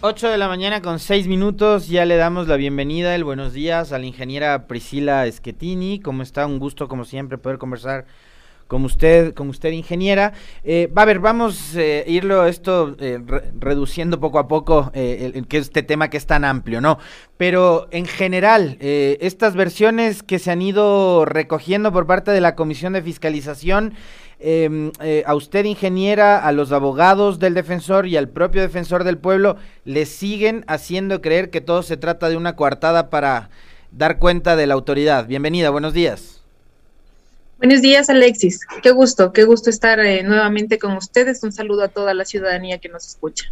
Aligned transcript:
8 0.00 0.30
de 0.30 0.38
la 0.38 0.46
mañana 0.46 0.80
con 0.80 1.00
6 1.00 1.26
minutos, 1.26 1.88
ya 1.88 2.04
le 2.04 2.14
damos 2.14 2.46
la 2.46 2.54
bienvenida, 2.54 3.16
el 3.16 3.24
buenos 3.24 3.52
días 3.52 3.90
a 3.92 3.98
la 3.98 4.06
ingeniera 4.06 4.68
Priscila 4.68 5.28
Schettini. 5.28 5.98
¿Cómo 5.98 6.22
está? 6.22 6.46
Un 6.46 6.60
gusto, 6.60 6.86
como 6.86 7.04
siempre, 7.04 7.36
poder 7.36 7.58
conversar 7.58 8.06
con 8.68 8.84
usted, 8.84 9.34
con 9.34 9.48
usted 9.48 9.72
ingeniera. 9.72 10.34
Eh, 10.62 10.88
va 10.96 11.02
a 11.02 11.04
ver, 11.04 11.18
vamos 11.18 11.74
a 11.74 11.80
eh, 11.80 12.04
irlo 12.06 12.46
esto 12.46 12.94
eh, 13.00 13.18
reduciendo 13.58 14.20
poco 14.20 14.38
a 14.38 14.46
poco, 14.46 14.92
el, 14.94 15.48
que 15.48 15.58
este 15.58 15.82
tema 15.82 16.10
que 16.10 16.16
es 16.18 16.26
tan 16.26 16.44
amplio, 16.44 16.80
¿no? 16.80 17.00
Pero 17.36 17.88
en 17.90 18.06
general, 18.06 18.76
estas 18.80 19.56
versiones 19.56 20.22
que 20.22 20.38
se 20.38 20.52
han 20.52 20.62
ido 20.62 21.24
recogiendo 21.24 21.92
por 21.92 22.06
parte 22.06 22.30
de 22.30 22.40
la 22.40 22.54
Comisión 22.54 22.92
de 22.92 23.02
Fiscalización, 23.02 23.94
Em, 24.40 24.92
eh, 25.00 25.24
a 25.26 25.34
usted, 25.34 25.64
ingeniera, 25.64 26.38
a 26.38 26.52
los 26.52 26.70
abogados 26.70 27.40
del 27.40 27.54
defensor 27.54 28.06
y 28.06 28.16
al 28.16 28.28
propio 28.28 28.62
defensor 28.62 29.02
del 29.02 29.18
pueblo, 29.18 29.56
le 29.84 30.06
siguen 30.06 30.64
haciendo 30.68 31.20
creer 31.20 31.50
que 31.50 31.60
todo 31.60 31.82
se 31.82 31.96
trata 31.96 32.28
de 32.28 32.36
una 32.36 32.54
coartada 32.54 33.10
para 33.10 33.50
dar 33.90 34.18
cuenta 34.18 34.54
de 34.54 34.68
la 34.68 34.74
autoridad. 34.74 35.26
Bienvenida, 35.26 35.70
buenos 35.70 35.92
días. 35.92 36.40
Buenos 37.58 37.82
días, 37.82 38.08
Alexis. 38.08 38.60
Qué 38.80 38.92
gusto, 38.92 39.32
qué 39.32 39.42
gusto 39.42 39.70
estar 39.70 39.98
eh, 39.98 40.22
nuevamente 40.22 40.78
con 40.78 40.96
ustedes. 40.96 41.42
Un 41.42 41.50
saludo 41.50 41.82
a 41.82 41.88
toda 41.88 42.14
la 42.14 42.24
ciudadanía 42.24 42.78
que 42.78 42.88
nos 42.88 43.08
escucha. 43.08 43.50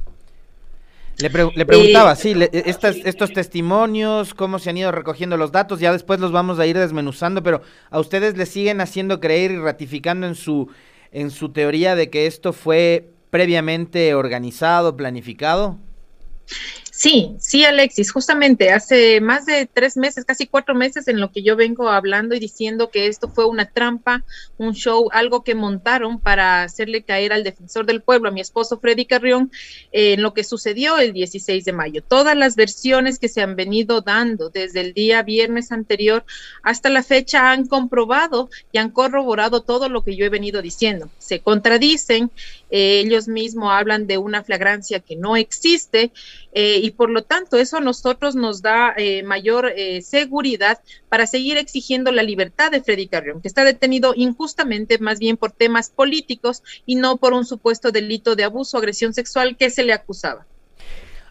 Le, 1.18 1.30
preguntaba, 1.30 2.14
sí, 2.14 2.34
estos 2.52 3.32
testimonios, 3.32 4.34
cómo 4.34 4.58
se 4.58 4.68
han 4.68 4.76
ido 4.76 4.92
recogiendo 4.92 5.38
los 5.38 5.50
datos, 5.50 5.80
ya 5.80 5.90
después 5.90 6.20
los 6.20 6.30
vamos 6.30 6.58
a 6.58 6.66
ir 6.66 6.76
desmenuzando, 6.76 7.42
pero 7.42 7.62
a 7.90 7.98
ustedes 7.98 8.36
les 8.36 8.50
siguen 8.50 8.82
haciendo 8.82 9.18
creer 9.18 9.50
y 9.50 9.56
ratificando 9.56 10.26
en 10.26 10.34
su, 10.34 10.68
en 11.12 11.30
su 11.30 11.48
teoría 11.48 11.94
de 11.94 12.10
que 12.10 12.26
esto 12.26 12.52
fue 12.52 13.12
previamente 13.30 14.14
organizado, 14.14 14.94
planificado. 14.94 15.78
Sí, 16.98 17.36
sí, 17.38 17.62
Alexis, 17.62 18.10
justamente 18.10 18.70
hace 18.70 19.20
más 19.20 19.44
de 19.44 19.68
tres 19.70 19.98
meses, 19.98 20.24
casi 20.24 20.46
cuatro 20.46 20.74
meses, 20.74 21.08
en 21.08 21.20
lo 21.20 21.30
que 21.30 21.42
yo 21.42 21.54
vengo 21.54 21.90
hablando 21.90 22.34
y 22.34 22.38
diciendo 22.38 22.88
que 22.88 23.06
esto 23.06 23.28
fue 23.28 23.44
una 23.44 23.66
trampa, 23.66 24.24
un 24.56 24.72
show, 24.72 25.10
algo 25.12 25.44
que 25.44 25.54
montaron 25.54 26.18
para 26.18 26.62
hacerle 26.62 27.02
caer 27.02 27.34
al 27.34 27.44
defensor 27.44 27.84
del 27.84 28.00
pueblo, 28.00 28.30
a 28.30 28.32
mi 28.32 28.40
esposo 28.40 28.80
Freddy 28.80 29.04
Carrión, 29.04 29.52
en 29.92 30.22
lo 30.22 30.32
que 30.32 30.42
sucedió 30.42 30.96
el 30.96 31.12
16 31.12 31.66
de 31.66 31.72
mayo. 31.74 32.02
Todas 32.02 32.34
las 32.34 32.56
versiones 32.56 33.18
que 33.18 33.28
se 33.28 33.42
han 33.42 33.56
venido 33.56 34.00
dando 34.00 34.48
desde 34.48 34.80
el 34.80 34.94
día 34.94 35.22
viernes 35.22 35.72
anterior 35.72 36.24
hasta 36.62 36.88
la 36.88 37.02
fecha 37.02 37.50
han 37.50 37.66
comprobado 37.66 38.48
y 38.72 38.78
han 38.78 38.88
corroborado 38.88 39.60
todo 39.60 39.90
lo 39.90 40.02
que 40.02 40.16
yo 40.16 40.24
he 40.24 40.30
venido 40.30 40.62
diciendo. 40.62 41.10
Se 41.18 41.40
contradicen, 41.40 42.30
eh, 42.70 43.02
ellos 43.04 43.28
mismos 43.28 43.70
hablan 43.70 44.06
de 44.06 44.16
una 44.16 44.42
flagrancia 44.42 45.00
que 45.00 45.14
no 45.14 45.36
existe 45.36 46.10
eh, 46.58 46.80
y 46.82 46.92
por 46.92 47.10
lo 47.10 47.22
tanto 47.22 47.58
eso 47.58 47.76
a 47.76 47.82
nosotros 47.82 48.34
nos 48.34 48.62
da 48.62 48.94
eh, 48.96 49.22
mayor 49.22 49.74
eh, 49.76 50.00
seguridad 50.00 50.80
para 51.10 51.26
seguir 51.26 51.58
exigiendo 51.58 52.10
la 52.12 52.22
libertad 52.22 52.70
de 52.70 52.82
Freddy 52.82 53.08
Carrión, 53.08 53.42
que 53.42 53.48
está 53.48 53.62
detenido 53.62 54.14
injustamente 54.16 54.98
más 54.98 55.18
bien 55.18 55.36
por 55.36 55.52
temas 55.52 55.90
políticos 55.90 56.62
y 56.86 56.94
no 56.94 57.18
por 57.18 57.34
un 57.34 57.44
supuesto 57.44 57.92
delito 57.92 58.36
de 58.36 58.44
abuso 58.44 58.78
o 58.78 58.80
agresión 58.80 59.12
sexual 59.12 59.58
que 59.58 59.68
se 59.68 59.84
le 59.84 59.92
acusaba. 59.92 60.46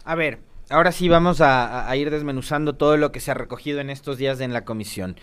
A 0.04 0.14
ver, 0.14 0.38
ahora 0.70 0.92
sí 0.92 1.08
vamos 1.08 1.40
a, 1.40 1.92
ir 1.96 2.10
desmenuzando 2.12 2.74
todo 2.76 2.96
lo 2.96 3.10
que 3.10 3.18
se 3.18 3.32
ha 3.32 3.34
recogido 3.34 3.80
en 3.80 3.90
estos 3.90 4.18
días 4.18 4.40
en 4.40 4.52
la 4.52 4.64
comisión. 4.64 5.16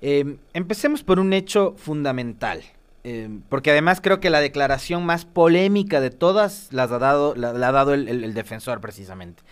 empecemos 0.00 1.02
por 1.02 1.20
un 1.20 1.34
hecho 1.34 1.74
fundamental. 1.76 2.62
Em, 3.02 3.40
porque 3.48 3.70
además 3.70 4.00
creo 4.02 4.20
que 4.20 4.28
la 4.28 4.40
declaración 4.40 5.06
más 5.06 5.24
polémica 5.24 6.00
de 6.00 6.10
todas 6.10 6.68
las 6.70 6.92
ha 6.92 6.98
dado, 6.98 7.34
la, 7.34 7.48
ha 7.50 7.72
dado 7.72 7.94
el, 7.94 8.34
defensor 8.34 8.80
precisamente. 8.80 9.42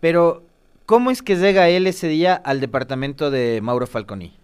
Pero, 0.00 0.44
¿cómo 0.86 1.10
es 1.10 1.22
que 1.22 1.36
llega 1.36 1.68
él 1.68 1.86
ese 1.86 2.08
día 2.08 2.34
al 2.34 2.60
departamento 2.60 3.30
de 3.30 3.60
Mauro 3.62 3.86
Falconi? 3.86 4.36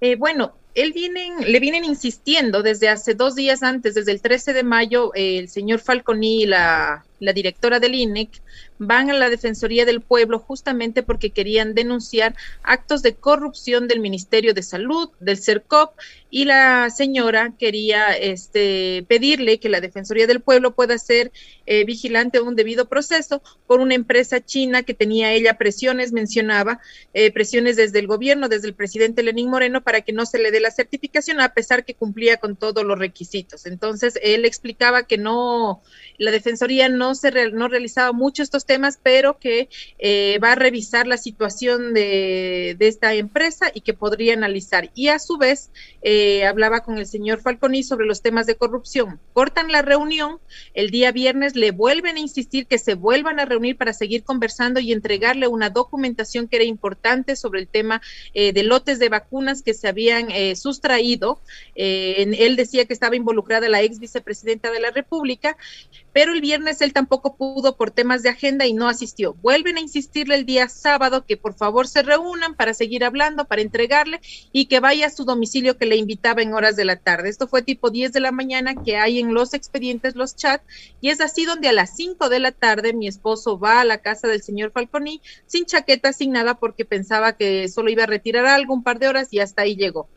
Eh, 0.00 0.16
bueno, 0.16 0.54
él 0.74 0.92
le 1.46 1.60
vienen 1.60 1.84
insistiendo 1.84 2.62
desde 2.62 2.88
hace 2.88 3.14
dos 3.14 3.34
días 3.34 3.62
antes, 3.62 3.94
desde 3.94 4.12
el 4.12 4.20
13 4.20 4.54
de 4.54 4.62
mayo, 4.64 5.12
el 5.14 5.48
señor 5.48 5.80
Falconi 5.80 6.42
y 6.42 6.46
la, 6.46 7.04
la 7.20 7.32
directora 7.32 7.80
del 7.80 7.94
INEC 7.94 8.42
van 8.78 9.10
a 9.10 9.14
la 9.14 9.30
Defensoría 9.30 9.84
del 9.84 10.00
Pueblo 10.00 10.38
justamente 10.38 11.02
porque 11.02 11.30
querían 11.30 11.74
denunciar 11.74 12.34
actos 12.62 13.02
de 13.02 13.14
corrupción 13.14 13.88
del 13.88 14.00
Ministerio 14.00 14.52
de 14.54 14.62
Salud, 14.62 15.10
del 15.20 15.38
CERCOP, 15.38 15.94
y 16.30 16.44
la 16.44 16.90
señora 16.90 17.54
quería 17.58 18.12
este, 18.12 19.04
pedirle 19.08 19.60
que 19.60 19.68
la 19.68 19.80
Defensoría 19.80 20.26
del 20.26 20.40
Pueblo 20.40 20.74
pueda 20.74 20.98
ser 20.98 21.30
eh, 21.66 21.84
vigilante 21.84 22.38
de 22.38 22.44
un 22.44 22.56
debido 22.56 22.88
proceso 22.88 23.42
por 23.66 23.80
una 23.80 23.94
empresa 23.94 24.44
china 24.44 24.82
que 24.82 24.94
tenía 24.94 25.32
ella 25.32 25.56
presiones, 25.56 26.12
mencionaba, 26.12 26.80
eh, 27.12 27.30
presiones 27.30 27.76
desde 27.76 28.00
el 28.00 28.08
gobierno, 28.08 28.48
desde 28.48 28.66
el 28.66 28.74
presidente 28.74 29.22
Lenín 29.22 29.48
Moreno, 29.48 29.82
para 29.82 30.00
que 30.00 30.12
no 30.12 30.26
se 30.26 30.38
le 30.38 30.50
dé 30.50 30.60
la 30.60 30.72
certificación, 30.72 31.40
a 31.40 31.54
pesar 31.54 31.84
que 31.84 31.94
cumplía 31.94 32.38
con 32.38 32.56
todos 32.56 32.84
los 32.84 32.98
requisitos. 32.98 33.66
Entonces, 33.66 34.18
él 34.22 34.44
explicaba 34.44 35.04
que 35.04 35.18
no, 35.18 35.82
la 36.18 36.32
Defensoría 36.32 36.88
no, 36.88 37.03
se 37.12 37.50
no 37.50 37.68
realizaba 37.68 38.12
mucho 38.12 38.42
estos 38.42 38.64
temas, 38.64 38.98
pero 39.02 39.38
que 39.38 39.68
eh, 39.98 40.38
va 40.42 40.52
a 40.52 40.54
revisar 40.54 41.06
la 41.06 41.18
situación 41.18 41.92
de, 41.92 42.76
de, 42.78 42.88
esta 42.88 43.12
empresa 43.14 43.70
y 43.74 43.80
que 43.80 43.94
podría 43.94 44.34
analizar. 44.34 44.90
Y 44.94 45.08
a 45.08 45.18
su 45.18 45.36
vez, 45.36 45.70
eh, 46.02 46.46
hablaba 46.46 46.84
con 46.84 46.98
el 46.98 47.06
señor 47.06 47.40
Falconi 47.40 47.82
sobre 47.82 48.06
los 48.06 48.22
temas 48.22 48.46
de 48.46 48.54
corrupción. 48.54 49.20
Cortan 49.32 49.72
la 49.72 49.82
reunión, 49.82 50.38
el 50.72 50.90
día 50.90 51.10
viernes 51.12 51.56
le 51.56 51.72
vuelven 51.72 52.16
a 52.16 52.20
insistir 52.20 52.66
que 52.66 52.78
se 52.78 52.94
vuelvan 52.94 53.40
a 53.40 53.44
reunir 53.44 53.76
para 53.76 53.92
seguir 53.92 54.22
conversando 54.22 54.78
y 54.80 54.92
entregarle 54.92 55.48
una 55.48 55.70
documentación 55.70 56.48
que 56.48 56.56
era 56.56 56.64
importante 56.64 57.36
sobre 57.36 57.60
el 57.60 57.68
tema 57.68 58.00
eh, 58.32 58.52
de 58.52 58.62
lotes 58.62 58.98
de 58.98 59.08
vacunas 59.08 59.62
que 59.62 59.74
se 59.74 59.88
habían 59.88 60.28
sustraído. 60.54 61.40
él 61.74 62.56
decía 62.56 62.84
que 62.84 62.92
estaba 62.92 63.16
involucrada 63.16 63.68
la 63.68 63.82
ex 63.82 63.98
vicepresidenta 63.98 64.70
de 64.70 64.80
la 64.80 64.90
República, 64.90 65.56
pero 66.12 66.32
el 66.32 66.40
viernes 66.40 66.80
él 66.80 66.92
tampoco 66.94 67.36
pudo 67.36 67.76
por 67.76 67.90
temas 67.90 68.22
de 68.22 68.30
agenda 68.30 68.64
y 68.64 68.72
no 68.72 68.88
asistió. 68.88 69.34
Vuelven 69.34 69.76
a 69.76 69.80
insistirle 69.80 70.36
el 70.36 70.46
día 70.46 70.70
sábado 70.70 71.26
que 71.26 71.36
por 71.36 71.54
favor 71.54 71.86
se 71.86 72.02
reúnan 72.02 72.54
para 72.54 72.72
seguir 72.72 73.04
hablando, 73.04 73.44
para 73.44 73.60
entregarle 73.60 74.20
y 74.52 74.66
que 74.66 74.80
vaya 74.80 75.08
a 75.08 75.10
su 75.10 75.24
domicilio 75.24 75.76
que 75.76 75.84
le 75.84 75.96
invitaba 75.96 76.40
en 76.40 76.54
horas 76.54 76.76
de 76.76 76.86
la 76.86 76.96
tarde. 76.96 77.28
Esto 77.28 77.48
fue 77.48 77.60
tipo 77.60 77.90
10 77.90 78.12
de 78.12 78.20
la 78.20 78.32
mañana 78.32 78.74
que 78.82 78.96
hay 78.96 79.18
en 79.18 79.34
los 79.34 79.52
expedientes 79.52 80.14
los 80.14 80.36
chats 80.36 80.64
y 81.00 81.10
es 81.10 81.20
así 81.20 81.44
donde 81.44 81.68
a 81.68 81.72
las 81.72 81.94
5 81.96 82.30
de 82.30 82.38
la 82.38 82.52
tarde 82.52 82.94
mi 82.94 83.08
esposo 83.08 83.58
va 83.58 83.80
a 83.80 83.84
la 83.84 83.98
casa 83.98 84.28
del 84.28 84.42
señor 84.42 84.70
Falconi 84.70 85.20
sin 85.46 85.66
chaqueta, 85.66 86.12
sin 86.12 86.30
nada 86.30 86.54
porque 86.54 86.84
pensaba 86.84 87.36
que 87.36 87.68
solo 87.68 87.90
iba 87.90 88.04
a 88.04 88.06
retirar 88.06 88.46
algo 88.46 88.72
un 88.72 88.84
par 88.84 89.00
de 89.00 89.08
horas 89.08 89.28
y 89.32 89.40
hasta 89.40 89.62
ahí 89.62 89.74
llegó. 89.74 90.08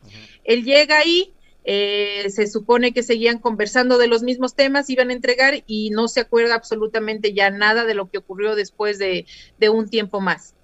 Él 0.44 0.64
llega 0.64 0.98
ahí, 0.98 1.32
eh, 1.64 2.30
se 2.30 2.46
supone 2.46 2.92
que 2.92 3.02
seguían 3.02 3.38
conversando 3.38 3.98
de 3.98 4.06
los 4.06 4.22
mismos 4.22 4.54
temas, 4.54 4.88
iban 4.88 5.10
a 5.10 5.12
entregar 5.12 5.64
y 5.66 5.90
no 5.90 6.08
se 6.08 6.20
acuerda 6.20 6.54
absolutamente 6.54 7.34
ya 7.34 7.50
nada 7.50 7.84
de 7.84 7.94
lo 7.94 8.08
que 8.10 8.18
ocurrió 8.18 8.54
después 8.54 8.98
de, 8.98 9.26
un 9.70 9.88
tiempo 9.88 10.20
más. 10.20 10.54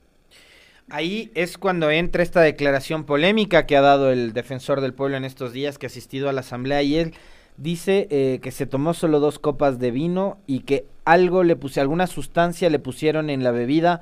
Ahí 0.88 1.30
es 1.34 1.58
cuando 1.58 1.90
entra 1.90 2.22
esta 2.22 2.40
declaración 2.40 3.04
polémica 3.04 3.66
que 3.66 3.76
ha 3.76 3.80
dado 3.80 4.10
el 4.10 4.32
defensor 4.32 4.80
del 4.80 4.94
pueblo 4.94 5.16
en 5.16 5.24
estos 5.24 5.52
días 5.52 5.78
que 5.78 5.86
ha 5.86 5.88
asistido 5.88 6.28
a 6.28 6.32
la 6.32 6.40
asamblea 6.40 6.82
y 6.82 6.96
él 6.96 7.14
dice 7.56 8.06
eh, 8.10 8.40
que 8.42 8.50
se 8.50 8.66
tomó 8.66 8.94
solo 8.94 9.20
dos 9.20 9.38
copas 9.38 9.78
de 9.78 9.90
vino 9.90 10.38
y 10.46 10.60
que 10.60 10.86
algo 11.04 11.42
le 11.42 11.56
puse, 11.56 11.80
alguna 11.80 12.06
sustancia 12.06 12.68
le 12.70 12.78
pusieron 12.78 13.30
en 13.30 13.44
la 13.44 13.50
bebida 13.50 14.00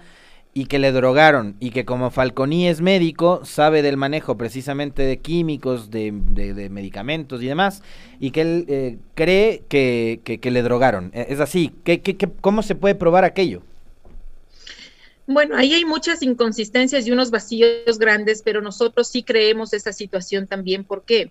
y 0.54 0.66
que 0.66 0.78
le 0.78 0.92
drogaron 0.92 1.56
y 1.60 1.70
que 1.70 1.84
como 1.84 2.10
Falconi 2.10 2.68
es 2.68 2.80
médico 2.80 3.42
sabe 3.44 3.80
del 3.82 3.96
manejo 3.96 4.36
precisamente 4.36 5.02
de 5.02 5.18
químicos, 5.18 5.90
de, 5.90 6.12
medicamentos 6.70 7.42
y 7.42 7.46
demás 7.46 7.82
y 8.20 8.32
que 8.32 8.40
él 8.42 8.64
eh, 8.68 8.98
cree 9.14 9.62
que, 9.68 10.20
que, 10.22 10.50
le 10.50 10.62
drogaron. 10.62 11.10
E, 11.14 11.26
es 11.30 11.40
así, 11.40 11.72
¿Qué, 11.84 12.00
qué, 12.00 12.16
cómo 12.40 12.62
se 12.62 12.74
puede 12.74 12.94
probar 12.94 13.24
aquello? 13.24 13.62
Bueno, 15.26 15.56
ahí 15.56 15.72
hay 15.72 15.84
muchas 15.84 16.22
inconsistencias 16.22 17.06
y 17.06 17.12
unos 17.12 17.30
vacíos 17.30 17.98
grandes, 17.98 18.42
pero 18.42 18.60
nosotros 18.60 19.08
sí 19.08 19.22
creemos 19.22 19.72
esa 19.72 19.92
situación 19.92 20.46
también. 20.48 20.84
¿Por 20.84 21.04
qué? 21.04 21.30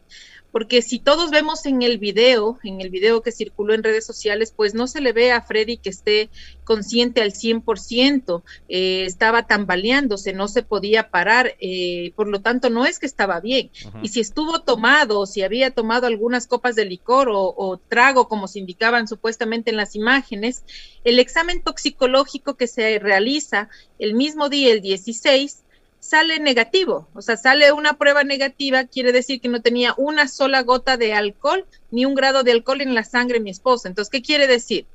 Porque 0.52 0.82
si 0.82 1.00
todos 1.00 1.32
vemos 1.32 1.66
en 1.66 1.82
el 1.82 1.98
video, 1.98 2.60
en 2.64 2.82
el 2.82 2.90
video 2.90 3.22
que 3.22 3.32
circuló 3.32 3.74
en 3.74 3.84
redes 3.84 4.06
sociales, 4.06 4.54
pues 4.56 4.74
no 4.74 4.88
se 4.88 5.02
le 5.02 5.14
ve 5.14 5.32
a 5.32 5.42
Freddy 5.42 5.78
que 5.78 5.90
esté 5.90 6.30
consciente 6.64 7.22
al 7.22 7.32
100%, 7.32 8.44
eh, 8.68 9.06
estaba 9.06 9.48
tambaleándose, 9.48 10.34
no 10.34 10.48
se 10.48 10.64
podía 10.64 11.10
parar, 11.10 11.56
eh, 11.60 12.12
por 12.16 12.28
lo 12.28 12.42
tanto 12.42 12.70
no 12.70 12.86
es 12.86 13.00
que 13.00 13.06
estaba 13.06 13.40
bien. 13.40 13.72
Y 14.02 14.10
si 14.10 14.20
estuvo 14.20 14.62
tomado, 14.62 15.26
si 15.26 15.42
había 15.42 15.72
tomado 15.72 16.08
algunas 16.08 16.48
copas 16.48 16.76
de 16.76 16.86
licor 16.86 17.30
o, 17.30 17.54
o 17.56 17.78
trago, 17.78 18.28
como 18.28 18.48
se 18.48 18.60
indicaban 18.60 19.08
supuestamente 19.08 19.72
en 19.72 19.78
las 19.78 19.96
imágenes, 19.96 20.64
el 21.04 21.20
examen 21.20 21.62
toxicológico 21.62 22.56
que 22.56 22.68
se 22.68 23.00
realiza 23.00 23.70
el 24.00 24.14
mismo 24.14 24.50
día, 24.50 24.74
el 24.74 24.82
16, 24.82 25.64
sale 26.02 26.40
negativo, 26.40 27.08
o 27.14 27.22
sea, 27.22 27.38
sale 27.38 27.72
una 27.72 27.94
prueba 27.94 28.26
negativa, 28.26 28.84
quiere 28.84 29.14
decir 29.14 29.40
que 29.40 29.48
no 29.48 29.62
tenía 29.62 29.94
una 29.96 30.28
sola 30.28 30.62
gota 30.64 30.98
de 30.98 31.14
alcohol 31.14 31.66
ni 31.92 32.04
un 32.04 32.16
grado 32.16 32.44
de 32.44 32.52
alcohol 32.52 32.82
en 32.82 32.94
la 32.94 33.06
sangre 33.06 33.38
de 33.38 33.44
mi 33.46 33.52
esposa. 33.52 33.88
Entonces, 33.88 34.12
¿qué 34.12 34.22
quiere 34.22 34.48
decir? 34.48 34.86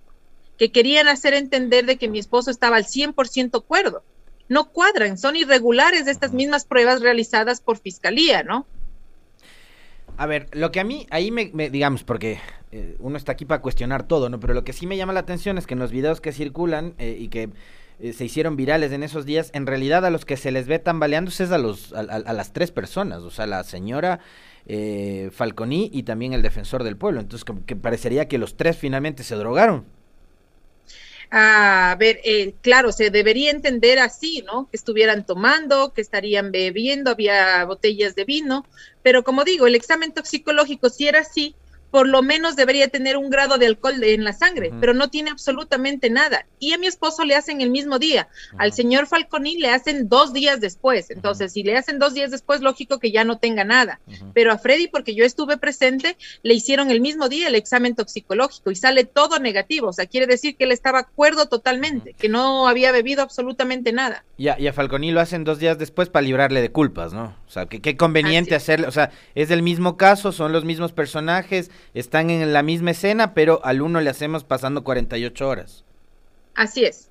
que 0.56 0.72
querían 0.72 1.08
hacer 1.08 1.34
entender 1.34 1.86
de 1.86 1.96
que 1.96 2.08
mi 2.08 2.18
esposo 2.18 2.50
estaba 2.50 2.76
al 2.76 2.84
100% 2.84 3.64
cuerdo. 3.64 4.02
No 4.48 4.70
cuadran, 4.70 5.18
son 5.18 5.36
irregulares 5.36 6.06
estas 6.06 6.32
mismas 6.32 6.64
pruebas 6.64 7.00
realizadas 7.00 7.60
por 7.60 7.78
fiscalía, 7.78 8.42
¿no? 8.42 8.66
A 10.16 10.26
ver, 10.26 10.48
lo 10.52 10.70
que 10.70 10.80
a 10.80 10.84
mí, 10.84 11.06
ahí 11.10 11.30
me, 11.30 11.50
digamos, 11.68 12.04
porque 12.04 12.38
eh, 12.72 12.96
uno 13.00 13.18
está 13.18 13.32
aquí 13.32 13.44
para 13.44 13.60
cuestionar 13.60 14.06
todo, 14.06 14.30
¿no? 14.30 14.40
Pero 14.40 14.54
lo 14.54 14.64
que 14.64 14.72
sí 14.72 14.86
me 14.86 14.96
llama 14.96 15.12
la 15.12 15.20
atención 15.20 15.58
es 15.58 15.66
que 15.66 15.74
en 15.74 15.80
los 15.80 15.90
videos 15.90 16.20
que 16.20 16.32
circulan 16.32 16.94
eh, 16.98 17.16
y 17.18 17.28
que 17.28 17.50
eh, 18.00 18.12
se 18.12 18.24
hicieron 18.24 18.56
virales 18.56 18.92
en 18.92 19.02
esos 19.02 19.24
días, 19.24 19.50
en 19.54 19.66
realidad 19.66 20.04
a 20.04 20.10
los 20.10 20.24
que 20.24 20.36
se 20.36 20.50
les 20.50 20.66
ve 20.66 20.78
tambaleándose 20.78 21.44
es 21.44 21.50
a, 21.50 21.58
los, 21.58 21.92
a, 21.92 22.02
las 22.02 22.52
tres 22.52 22.70
personas, 22.70 23.22
o 23.22 23.30
sea, 23.30 23.46
la 23.46 23.64
señora 23.64 24.20
eh, 24.66 25.30
Falconi 25.32 25.90
y 25.92 26.02
también 26.02 26.32
el 26.32 26.42
defensor 26.42 26.84
del 26.84 26.96
pueblo. 26.96 27.20
Entonces, 27.20 27.46
que 27.66 27.76
parecería 27.76 28.28
que 28.28 28.38
los 28.38 28.56
tres 28.56 28.76
finalmente 28.76 29.22
se 29.22 29.34
drogaron. 29.36 29.86
A 31.30 31.96
ver, 31.98 32.20
eh, 32.24 32.54
claro, 32.60 32.92
se 32.92 33.10
debería 33.10 33.50
entender 33.50 33.98
así, 33.98 34.44
¿no? 34.46 34.68
Que 34.70 34.76
estuvieran 34.76 35.26
tomando, 35.26 35.92
que 35.92 36.00
estarían 36.00 36.52
bebiendo, 36.52 37.10
había 37.10 37.64
botellas 37.64 38.14
de 38.14 38.24
vino, 38.24 38.64
pero 39.02 39.24
como 39.24 39.42
digo, 39.42 39.66
el 39.66 39.74
examen 39.74 40.12
toxicológico, 40.12 40.88
si 40.88 41.08
era 41.08 41.20
así, 41.20 41.56
por 41.96 42.06
lo 42.06 42.20
menos 42.20 42.56
debería 42.56 42.88
tener 42.88 43.16
un 43.16 43.30
grado 43.30 43.56
de 43.56 43.64
alcohol 43.64 44.04
en 44.04 44.22
la 44.22 44.34
sangre, 44.34 44.70
pero 44.80 44.92
no 44.92 45.08
tiene 45.08 45.30
absolutamente 45.30 46.10
nada. 46.10 46.44
Y 46.58 46.74
a 46.74 46.78
mi 46.78 46.86
esposo 46.86 47.24
le 47.24 47.34
hacen 47.34 47.62
el 47.62 47.70
mismo 47.70 47.98
día, 47.98 48.28
al 48.58 48.74
señor 48.74 49.06
Falconi 49.06 49.56
le 49.56 49.70
hacen 49.70 50.06
dos 50.06 50.34
días 50.34 50.60
después. 50.60 51.08
Entonces, 51.08 51.54
si 51.54 51.62
le 51.62 51.74
hacen 51.74 51.98
dos 51.98 52.12
días 52.12 52.30
después, 52.30 52.60
lógico 52.60 52.98
que 52.98 53.12
ya 53.12 53.24
no 53.24 53.38
tenga 53.38 53.64
nada. 53.64 53.98
Pero 54.34 54.52
a 54.52 54.58
Freddy, 54.58 54.88
porque 54.88 55.14
yo 55.14 55.24
estuve 55.24 55.56
presente, 55.56 56.18
le 56.42 56.52
hicieron 56.52 56.90
el 56.90 57.00
mismo 57.00 57.30
día 57.30 57.48
el 57.48 57.54
examen 57.54 57.94
toxicológico 57.94 58.70
y 58.70 58.76
sale 58.76 59.04
todo 59.04 59.38
negativo. 59.38 59.88
O 59.88 59.92
sea, 59.94 60.04
quiere 60.04 60.26
decir 60.26 60.54
que 60.54 60.64
él 60.64 60.72
estaba 60.72 60.98
acuerdo 60.98 61.46
totalmente, 61.46 62.12
que 62.12 62.28
no 62.28 62.68
había 62.68 62.92
bebido 62.92 63.22
absolutamente 63.22 63.94
nada. 63.94 64.22
Y 64.36 64.48
a, 64.48 64.60
y 64.60 64.66
a 64.66 64.74
Falconi 64.74 65.12
lo 65.12 65.22
hacen 65.22 65.44
dos 65.44 65.60
días 65.60 65.78
después 65.78 66.10
para 66.10 66.26
librarle 66.26 66.60
de 66.60 66.70
culpas, 66.70 67.14
¿no? 67.14 67.34
O 67.46 67.50
sea, 67.50 67.64
qué 67.64 67.96
conveniente 67.96 68.54
hacerle, 68.54 68.86
o 68.86 68.92
sea, 68.92 69.12
es 69.34 69.48
del 69.48 69.62
mismo 69.62 69.96
caso, 69.96 70.32
son 70.32 70.52
los 70.52 70.66
mismos 70.66 70.92
personajes, 70.92 71.70
están 71.94 72.30
en 72.30 72.52
la 72.52 72.62
misma 72.62 72.92
escena, 72.92 73.34
pero 73.34 73.60
al 73.64 73.82
uno 73.82 74.00
le 74.00 74.10
hacemos 74.10 74.44
pasando 74.44 74.84
48 74.84 75.48
horas. 75.48 75.84
Así 76.54 76.84
es. 76.84 77.10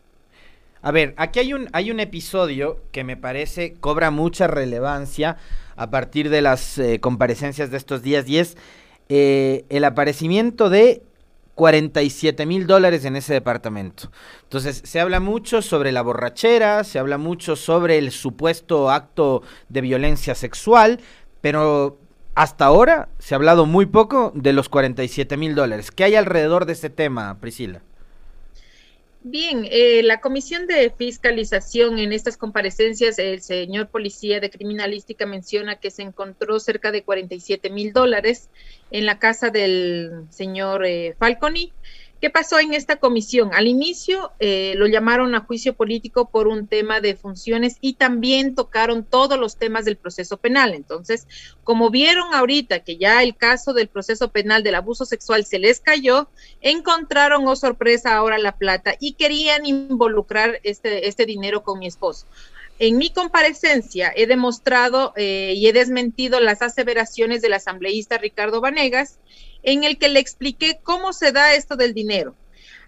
A 0.82 0.92
ver, 0.92 1.16
aquí 1.18 1.40
hay 1.40 1.54
un, 1.54 1.68
hay 1.74 1.90
un 1.90 2.00
episodio 2.00 2.80
que 2.92 3.04
me 3.04 3.18
parece 3.18 3.74
cobra 3.74 4.12
mucha 4.12 4.48
relevancia 4.48 5.38
a 5.76 5.90
partir 5.90 6.30
de 6.30 6.42
las 6.42 6.78
eh, 6.78 7.00
comparecencias 7.00 7.72
de 7.72 7.78
estos 7.78 8.04
días 8.04 8.30
y 8.30 8.38
es 8.38 8.56
eh, 9.10 9.66
el 9.70 9.84
aparecimiento 9.84 10.70
de 10.70 11.02
47 11.56 12.46
mil 12.46 12.68
dólares 12.68 13.06
en 13.06 13.16
ese 13.16 13.34
departamento. 13.34 14.12
Entonces, 14.44 14.82
se 14.86 15.00
habla 15.00 15.20
mucho 15.20 15.62
sobre 15.62 15.92
la 15.92 16.02
borrachera, 16.02 16.84
se 16.84 17.00
habla 17.00 17.18
mucho 17.18 17.56
sobre 17.56 17.98
el 17.98 18.12
supuesto 18.12 18.92
acto 18.92 19.42
de 19.70 19.82
violencia 19.82 20.36
sexual, 20.36 21.00
pero 21.42 21.98
hasta 22.36 22.66
ahora 22.66 23.08
se 23.18 23.34
ha 23.34 23.38
hablado 23.38 23.66
muy 23.66 23.86
poco 23.86 24.32
de 24.36 24.54
los 24.54 24.70
47 24.70 25.38
mil 25.38 25.56
dólares. 25.56 25.90
¿Qué 25.90 26.04
hay 26.04 26.16
alrededor 26.16 26.66
de 26.66 26.74
ese 26.74 26.90
tema, 26.90 27.40
Priscila? 27.40 27.82
Bien, 29.28 29.66
eh, 29.72 30.04
la 30.04 30.22
comisión 30.22 30.68
de 30.68 30.94
fiscalización 30.96 31.98
en 31.98 32.14
estas 32.14 32.38
comparecencias, 32.38 33.18
el 33.18 33.42
señor 33.42 33.88
policía 33.88 34.40
de 34.40 34.52
criminalística 34.52 35.26
menciona 35.26 35.78
que 35.78 35.90
se 35.90 36.04
encontró 36.04 36.60
cerca 36.60 36.92
de 36.92 37.04
47 37.04 37.72
mil 37.72 37.92
dólares 37.92 38.50
en 38.92 39.08
la 39.08 39.18
casa 39.18 39.50
del 39.50 40.26
señor 40.30 40.86
eh, 40.86 41.16
Falconi 41.18 41.74
¿Qué 42.22 42.30
pasó 42.30 42.60
en 42.60 42.74
esta 42.74 42.96
comisión? 42.96 43.54
Al 43.54 43.68
inicio 43.68 44.32
eh, 44.40 44.74
lo 44.78 44.88
llamaron 44.88 45.36
a 45.36 45.42
juicio 45.42 45.74
político 45.74 46.30
por 46.30 46.48
un 46.48 46.68
tema 46.68 47.02
de 47.02 47.16
funciones 47.16 47.78
y 47.82 47.94
también 47.94 48.56
tocaron 48.56 49.04
todos 49.04 49.38
los 49.38 49.58
temas 49.58 49.86
del 49.86 49.98
proceso 49.98 50.38
penal. 50.38 50.74
Entonces, 50.74 51.28
como 51.64 51.90
vieron 51.90 52.34
ahorita 52.34 52.80
que 52.80 52.98
ya 52.98 53.22
el 53.22 53.36
caso 53.36 53.74
del 53.74 53.90
proceso 53.90 54.32
penal 54.32 54.64
del 54.64 54.76
abuso 54.76 55.06
sexual 55.06 55.46
se 55.46 55.60
les 55.60 55.82
cayó, 55.82 56.30
encontraron, 56.62 57.48
oh 57.48 57.56
sorpresa, 57.56 58.16
ahora 58.16 58.38
la 58.38 58.58
plata 58.58 58.96
y 59.00 59.14
querían 59.14 59.66
involucrar 59.66 60.62
este, 60.64 61.08
este 61.08 61.26
dinero 61.26 61.64
con 61.64 61.80
mi 61.80 61.88
esposo. 61.88 62.26
En 62.78 62.98
mi 62.98 63.10
comparecencia 63.10 64.12
he 64.16 64.28
demostrado 64.28 65.14
eh, 65.16 65.54
y 65.56 65.68
he 65.68 65.74
desmentido 65.74 66.42
las 66.42 66.62
aseveraciones 66.62 67.42
del 67.42 67.54
asambleísta 67.54 68.18
Ricardo 68.18 68.60
Vanegas, 68.60 69.18
en 69.66 69.84
el 69.84 69.98
que 69.98 70.08
le 70.08 70.22
expliqué 70.22 70.80
cómo 70.82 71.12
se 71.12 71.34
da 71.34 71.54
esto 71.54 71.76
del 71.76 71.94
dinero. 71.94 72.36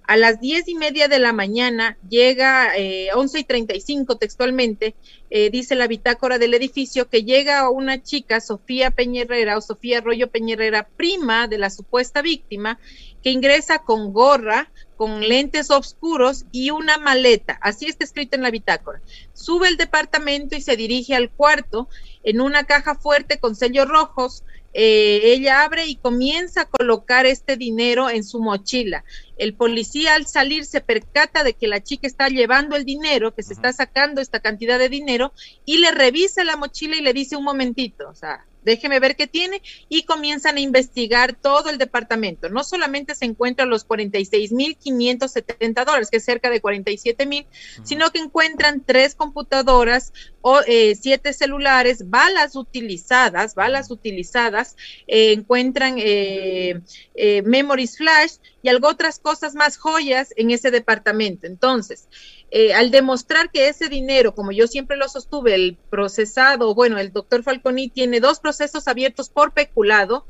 A 0.03 0.15
las 0.15 0.39
diez 0.39 0.69
y 0.69 0.75
media 0.75 1.09
de 1.09 1.19
la 1.19 1.33
mañana 1.33 1.97
llega, 2.07 2.77
eh, 2.77 3.09
once 3.13 3.39
y 3.39 3.43
treinta 3.43 3.75
y 3.75 3.81
cinco 3.81 4.15
textualmente, 4.15 4.95
eh, 5.29 5.49
dice 5.49 5.75
la 5.75 5.87
bitácora 5.87 6.37
del 6.37 6.53
edificio, 6.53 7.09
que 7.09 7.25
llega 7.25 7.69
una 7.69 8.01
chica, 8.01 8.39
Sofía 8.39 8.89
Peñerrera 8.89 9.57
o 9.57 9.61
Sofía 9.61 9.97
Arroyo 9.97 10.29
Peñerrera, 10.29 10.87
prima 10.95 11.49
de 11.49 11.57
la 11.57 11.69
supuesta 11.69 12.21
víctima, 12.21 12.79
que 13.21 13.31
ingresa 13.31 13.79
con 13.79 14.13
gorra, 14.13 14.71
con 14.95 15.27
lentes 15.27 15.71
oscuros 15.71 16.45
y 16.53 16.69
una 16.69 16.97
maleta. 16.97 17.59
Así 17.61 17.87
está 17.87 18.05
escrito 18.05 18.37
en 18.37 18.43
la 18.43 18.51
bitácora. 18.51 19.01
Sube 19.33 19.67
el 19.67 19.75
departamento 19.75 20.55
y 20.55 20.61
se 20.61 20.77
dirige 20.77 21.15
al 21.15 21.29
cuarto 21.31 21.89
en 22.23 22.39
una 22.39 22.63
caja 22.63 22.95
fuerte 22.95 23.39
con 23.39 23.57
sellos 23.57 23.89
rojos. 23.89 24.45
Eh, 24.79 25.33
ella 25.33 25.63
abre 25.63 25.87
y 25.87 25.97
comienza 25.97 26.61
a 26.61 26.65
colocar 26.69 27.25
este 27.25 27.57
dinero 27.57 28.11
en 28.11 28.23
su 28.23 28.39
mochila. 28.39 29.03
El 29.37 29.53
policía 29.53 30.15
al 30.15 30.27
salir 30.27 30.65
se 30.65 30.81
percata 30.81 31.43
de 31.43 31.53
que 31.53 31.67
la 31.67 31.83
chica 31.83 32.07
está 32.07 32.27
llevando 32.29 32.75
el 32.75 32.85
dinero, 32.85 33.33
que 33.33 33.43
se 33.43 33.53
está 33.53 33.71
sacando 33.73 34.21
esta 34.21 34.39
cantidad 34.39 34.79
de 34.79 34.89
dinero 34.89 35.33
y 35.65 35.77
le 35.77 35.91
revisa 35.91 36.43
la 36.43 36.57
mochila 36.57 36.95
y 36.95 37.01
le 37.01 37.13
dice 37.13 37.35
un 37.35 37.43
momentito, 37.43 38.09
o 38.09 38.15
sea, 38.15 38.45
déjeme 38.67 38.99
ver 38.99 39.15
qué 39.15 39.27
tiene, 39.27 39.61
y 39.87 40.03
comienzan 40.03 40.57
a 40.57 40.59
investigar 40.59 41.33
todo 41.33 41.69
el 41.69 41.77
departamento. 41.77 42.49
No 42.49 42.65
solamente 42.65 43.15
se 43.15 43.23
encuentran 43.23 43.69
los 43.69 43.87
46.570 43.87 45.85
dólares, 45.85 46.09
que 46.11 46.17
es 46.17 46.25
cerca 46.25 46.49
de 46.49 46.59
47 46.59 47.25
mil, 47.25 47.45
sino 47.83 48.11
que 48.11 48.19
encuentran 48.19 48.83
tres 48.85 49.15
computadoras, 49.15 50.11
o, 50.41 50.59
eh, 50.67 50.95
siete 50.99 51.31
celulares, 51.31 52.09
balas 52.09 52.57
utilizadas, 52.57 53.55
balas 53.55 53.89
utilizadas, 53.89 54.75
eh, 55.07 55.31
encuentran 55.31 55.95
eh, 55.97 56.81
memories 57.45 57.95
flash 57.97 58.33
y 58.67 58.69
algo 58.69 58.89
otras 58.89 59.17
cosas 59.17 59.55
más 59.55 59.77
joyas 59.77 60.33
en 60.35 60.51
ese 60.51 60.71
departamento. 60.71 61.47
Entonces, 61.47 62.09
eh, 62.51 62.73
al 62.73 62.91
demostrar 62.91 63.49
que 63.49 63.69
ese 63.69 63.87
dinero, 63.87 64.35
como 64.35 64.51
yo 64.51 64.67
siempre 64.67 64.97
lo 64.97 65.07
sostuve, 65.07 65.55
el 65.55 65.77
procesado, 65.89 66.75
bueno, 66.75 66.97
el 66.97 67.13
doctor 67.13 67.43
Falconi 67.43 67.87
tiene 67.87 68.19
dos 68.19 68.41
procesos 68.41 68.89
abiertos 68.89 69.29
por 69.29 69.53
peculado, 69.53 70.25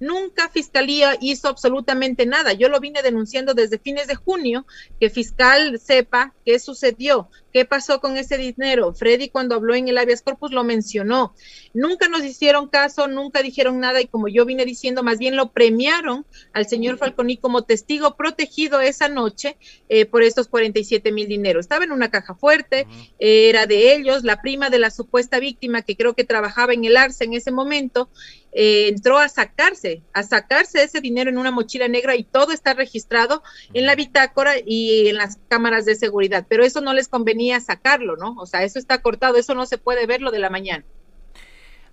Nunca 0.00 0.48
Fiscalía 0.48 1.16
hizo 1.20 1.48
absolutamente 1.48 2.26
nada. 2.26 2.52
Yo 2.52 2.68
lo 2.68 2.80
vine 2.80 3.00
denunciando 3.00 3.54
desde 3.54 3.78
fines 3.78 4.06
de 4.08 4.16
junio, 4.16 4.66
que 5.00 5.08
fiscal 5.08 5.78
sepa 5.78 6.34
qué 6.44 6.58
sucedió, 6.58 7.30
qué 7.54 7.64
pasó 7.64 8.00
con 8.00 8.16
ese 8.16 8.36
dinero. 8.36 8.92
Freddy 8.92 9.28
cuando 9.28 9.54
habló 9.54 9.76
en 9.76 9.86
el 9.86 9.96
habeas 9.96 10.22
corpus 10.22 10.50
lo 10.50 10.64
mencionó. 10.64 11.36
Nunca 11.72 12.08
nos 12.08 12.24
hicieron 12.24 12.68
caso, 12.68 13.06
nunca 13.06 13.42
dijeron 13.42 13.78
nada 13.78 14.00
y 14.00 14.08
como 14.08 14.26
yo 14.26 14.44
vine 14.44 14.64
diciendo, 14.64 15.04
más 15.04 15.18
bien 15.18 15.36
lo 15.36 15.52
premiaron 15.52 16.26
al 16.52 16.66
señor 16.66 16.98
Falconi 16.98 17.36
como 17.36 17.62
testigo 17.62 18.16
protegido 18.16 18.80
esa 18.80 19.08
noche 19.08 19.56
eh, 19.88 20.04
por 20.04 20.24
estos 20.24 20.48
47 20.48 21.12
mil 21.12 21.28
dinero. 21.28 21.60
Estaba 21.60 21.84
en 21.84 21.92
una 21.92 22.10
caja 22.10 22.34
fuerte, 22.34 22.88
era 23.20 23.66
de 23.66 23.94
ellos, 23.94 24.24
la 24.24 24.42
prima 24.42 24.68
de 24.68 24.80
la 24.80 24.90
supuesta 24.90 25.38
víctima 25.38 25.82
que 25.82 25.96
creo 25.96 26.14
que 26.14 26.24
trabajaba 26.24 26.74
en 26.74 26.84
el 26.84 26.96
Arce 26.96 27.22
en 27.22 27.34
ese 27.34 27.52
momento 27.52 28.10
eh, 28.56 28.86
entró 28.88 29.18
a 29.18 29.28
sacarse, 29.28 30.02
a 30.12 30.22
sacarse 30.22 30.82
ese 30.82 31.00
dinero 31.00 31.28
en 31.28 31.38
una 31.38 31.50
mochila 31.50 31.88
negra 31.88 32.14
y 32.14 32.22
todo 32.22 32.52
está 32.52 32.72
registrado 32.72 33.42
en 33.72 33.84
la 33.84 33.96
bitácora 33.96 34.54
y 34.64 35.08
en 35.08 35.16
las 35.16 35.38
cámaras 35.48 35.84
de 35.84 35.96
seguridad, 35.96 36.46
pero 36.48 36.64
eso 36.64 36.80
no 36.80 36.94
les 36.94 37.08
convenía 37.08 37.43
sacarlo, 37.60 38.16
¿no? 38.16 38.34
O 38.38 38.46
sea, 38.46 38.62
eso 38.62 38.78
está 38.78 39.00
cortado, 39.02 39.36
eso 39.36 39.54
no 39.54 39.66
se 39.66 39.78
puede 39.78 40.06
ver 40.06 40.20
lo 40.20 40.30
de 40.30 40.38
la 40.38 40.50
mañana. 40.50 40.84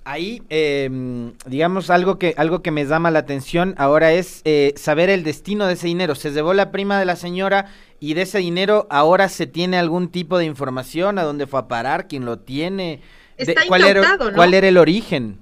Ahí, 0.04 0.42
em, 0.50 1.34
digamos, 1.46 1.92
algo 1.92 2.18
que, 2.18 2.34
algo 2.36 2.64
que 2.64 2.72
me 2.72 2.86
llama 2.86 3.12
la 3.12 3.20
atención 3.20 3.76
ahora 3.78 4.12
es 4.14 4.42
eh, 4.46 4.74
saber 4.76 5.12
el 5.12 5.24
destino 5.24 5.68
de 5.68 5.74
ese 5.74 5.86
dinero. 5.88 6.16
Se 6.16 6.32
llevó 6.32 6.54
la 6.56 6.72
prima 6.72 7.00
de 7.00 7.06
la 7.06 7.16
señora 7.16 7.72
y 8.00 8.16
de 8.16 8.24
ese 8.24 8.40
dinero 8.40 8.88
ahora 8.90 9.30
se 9.30 9.46
tiene 9.46 9.78
algún 9.78 10.10
tipo 10.10 10.40
de 10.40 10.46
información, 10.46 11.20
a 11.20 11.24
dónde 11.24 11.46
fue 11.46 11.60
a 11.60 11.68
parar, 11.68 12.08
quién 12.08 12.26
lo 12.26 12.40
tiene. 12.40 13.02
Está 13.38 13.62
¿cuál, 13.68 13.84
era, 13.84 14.18
¿no? 14.18 14.34
¿Cuál 14.34 14.56
era 14.56 14.68
el 14.68 14.78
origen? 14.78 15.38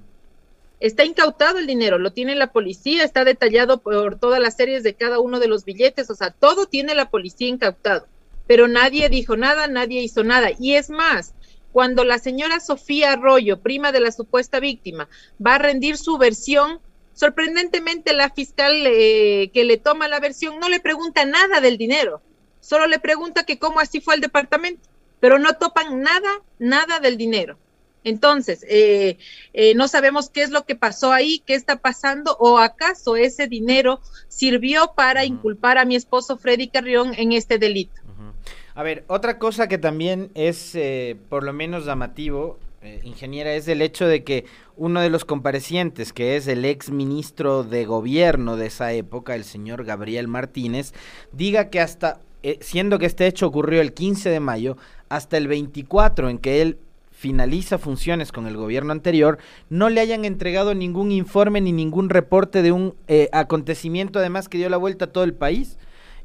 Está 0.78 1.04
incautado 1.04 1.58
el 1.58 1.66
dinero, 1.66 1.98
lo 1.98 2.12
tiene 2.12 2.34
la 2.34 2.52
policía, 2.52 3.04
está 3.04 3.24
detallado 3.24 3.78
por 3.82 4.18
todas 4.18 4.40
las 4.40 4.56
series 4.56 4.82
de 4.82 4.94
cada 4.94 5.20
uno 5.20 5.38
de 5.38 5.46
los 5.46 5.66
billetes, 5.66 6.08
o 6.08 6.14
sea, 6.14 6.30
todo 6.30 6.66
tiene 6.66 6.94
la 6.94 7.10
policía 7.10 7.48
incautado, 7.48 8.06
pero 8.50 8.66
nadie 8.66 9.08
dijo 9.08 9.36
nada, 9.36 9.68
nadie 9.68 10.02
hizo 10.02 10.24
nada. 10.24 10.50
Y 10.58 10.74
es 10.74 10.90
más, 10.90 11.34
cuando 11.70 12.02
la 12.02 12.18
señora 12.18 12.58
Sofía 12.58 13.12
Arroyo, 13.12 13.60
prima 13.60 13.92
de 13.92 14.00
la 14.00 14.10
supuesta 14.10 14.58
víctima, 14.58 15.08
va 15.40 15.54
a 15.54 15.58
rendir 15.58 15.96
su 15.96 16.18
versión, 16.18 16.80
sorprendentemente 17.14 18.12
la 18.12 18.28
fiscal 18.28 18.72
eh, 18.88 19.52
que 19.54 19.62
le 19.62 19.76
toma 19.76 20.08
la 20.08 20.18
versión 20.18 20.58
no 20.58 20.68
le 20.68 20.80
pregunta 20.80 21.24
nada 21.24 21.60
del 21.60 21.78
dinero 21.78 22.22
Solo 22.58 22.88
le 22.88 22.98
pregunta 22.98 23.44
que 23.44 23.60
cómo 23.60 23.78
así 23.78 24.00
fue 24.00 24.16
el 24.16 24.20
departamento, 24.20 24.82
pero 25.20 25.38
no 25.38 25.54
topan 25.54 26.00
nada, 26.00 26.42
nada 26.58 26.98
del 26.98 27.16
dinero. 27.16 27.56
Entonces, 28.02 28.64
eh, 28.68 29.16
eh, 29.52 29.76
no 29.76 29.86
sabemos 29.86 30.28
qué 30.28 30.42
es 30.42 30.50
lo 30.50 30.64
que 30.64 30.74
pasó 30.74 31.12
ahí, 31.12 31.40
qué 31.46 31.54
está 31.54 31.76
pasando, 31.76 32.36
o 32.40 32.58
acaso 32.58 33.14
ese 33.14 33.46
dinero 33.46 34.00
sirvió 34.26 34.92
para 34.96 35.24
inculpar 35.24 35.78
a 35.78 35.84
mi 35.84 35.94
esposo 35.94 36.36
Freddy 36.36 36.66
Carrión 36.66 37.14
en 37.16 37.30
este 37.30 37.58
delito. 37.58 37.99
A 38.80 38.82
ver, 38.82 39.04
otra 39.08 39.38
cosa 39.38 39.68
que 39.68 39.76
también 39.76 40.30
es 40.32 40.74
eh, 40.74 41.18
por 41.28 41.44
lo 41.44 41.52
menos 41.52 41.84
llamativo, 41.84 42.58
ingeniera, 43.02 43.52
es 43.52 43.68
el 43.68 43.82
hecho 43.82 44.06
de 44.06 44.24
que 44.24 44.46
uno 44.74 45.02
de 45.02 45.10
los 45.10 45.26
comparecientes, 45.26 46.14
que 46.14 46.36
es 46.36 46.46
el 46.46 46.64
ex 46.64 46.88
ministro 46.90 47.62
de 47.62 47.84
gobierno 47.84 48.56
de 48.56 48.68
esa 48.68 48.94
época, 48.94 49.34
el 49.34 49.44
señor 49.44 49.84
Gabriel 49.84 50.28
Martínez, 50.28 50.94
diga 51.30 51.68
que 51.68 51.78
hasta, 51.78 52.22
siendo 52.60 52.98
que 52.98 53.04
este 53.04 53.26
hecho 53.26 53.46
ocurrió 53.46 53.82
el 53.82 53.92
15 53.92 54.30
de 54.30 54.40
mayo, 54.40 54.78
hasta 55.10 55.36
el 55.36 55.46
24 55.46 56.30
en 56.30 56.38
que 56.38 56.62
él 56.62 56.78
finaliza 57.10 57.76
funciones 57.76 58.32
con 58.32 58.46
el 58.46 58.56
gobierno 58.56 58.92
anterior, 58.92 59.36
no 59.68 59.90
le 59.90 60.00
hayan 60.00 60.24
entregado 60.24 60.74
ningún 60.74 61.12
informe 61.12 61.60
ni 61.60 61.72
ningún 61.72 62.08
reporte 62.08 62.62
de 62.62 62.72
un 62.72 62.94
eh, 63.08 63.28
acontecimiento 63.32 64.20
además 64.20 64.48
que 64.48 64.56
dio 64.56 64.70
la 64.70 64.78
vuelta 64.78 65.04
a 65.04 65.12
todo 65.12 65.24
el 65.24 65.34
país 65.34 65.76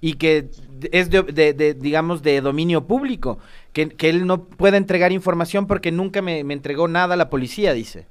y 0.06 0.14
que 0.18 0.50
es 0.92 1.10
de, 1.10 1.76
digamos 1.80 2.22
de 2.22 2.40
dominio 2.40 2.86
público, 2.86 3.40
que, 3.74 3.92
él 4.02 4.28
no 4.28 4.46
puede 4.46 4.78
entregar 4.78 5.12
información 5.12 5.66
porque 5.66 5.92
nunca 5.92 6.22
me, 6.22 6.44
me 6.44 6.54
entregó 6.54 6.88
nada 6.88 7.16
a 7.16 7.18
la 7.18 7.32
policía, 7.32 7.74
dice. 7.74 8.06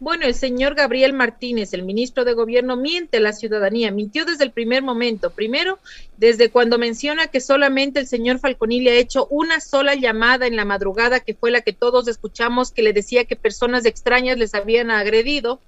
Bueno, 0.00 0.24
el 0.26 0.34
señor 0.34 0.74
Gabriel 0.74 1.12
Martínez, 1.12 1.74
el 1.74 1.84
ministro 1.84 2.24
de 2.24 2.32
Gobierno, 2.32 2.76
miente 2.76 3.18
a 3.18 3.20
la 3.20 3.34
ciudadanía, 3.34 3.92
mintió 3.92 4.24
desde 4.24 4.42
el 4.42 4.50
primer 4.50 4.82
momento. 4.82 5.30
Primero, 5.30 5.78
desde 6.16 6.50
cuando 6.50 6.76
menciona 6.76 7.28
que 7.28 7.40
solamente 7.40 8.00
el 8.00 8.08
señor 8.08 8.40
Falconi 8.40 8.80
le 8.80 8.90
ha 8.90 8.94
hecho 8.94 9.28
una 9.30 9.60
sola 9.60 9.94
llamada 9.94 10.48
en 10.48 10.56
la 10.56 10.64
madrugada, 10.64 11.20
que 11.20 11.34
fue 11.34 11.52
la 11.52 11.60
que 11.60 11.72
todos 11.72 12.08
escuchamos, 12.08 12.72
que 12.72 12.82
le 12.82 12.92
decía 12.92 13.26
que 13.26 13.36
personas 13.36 13.84
extrañas 13.84 14.38
les 14.38 14.56
habían 14.56 14.90
agredido. 14.90 15.60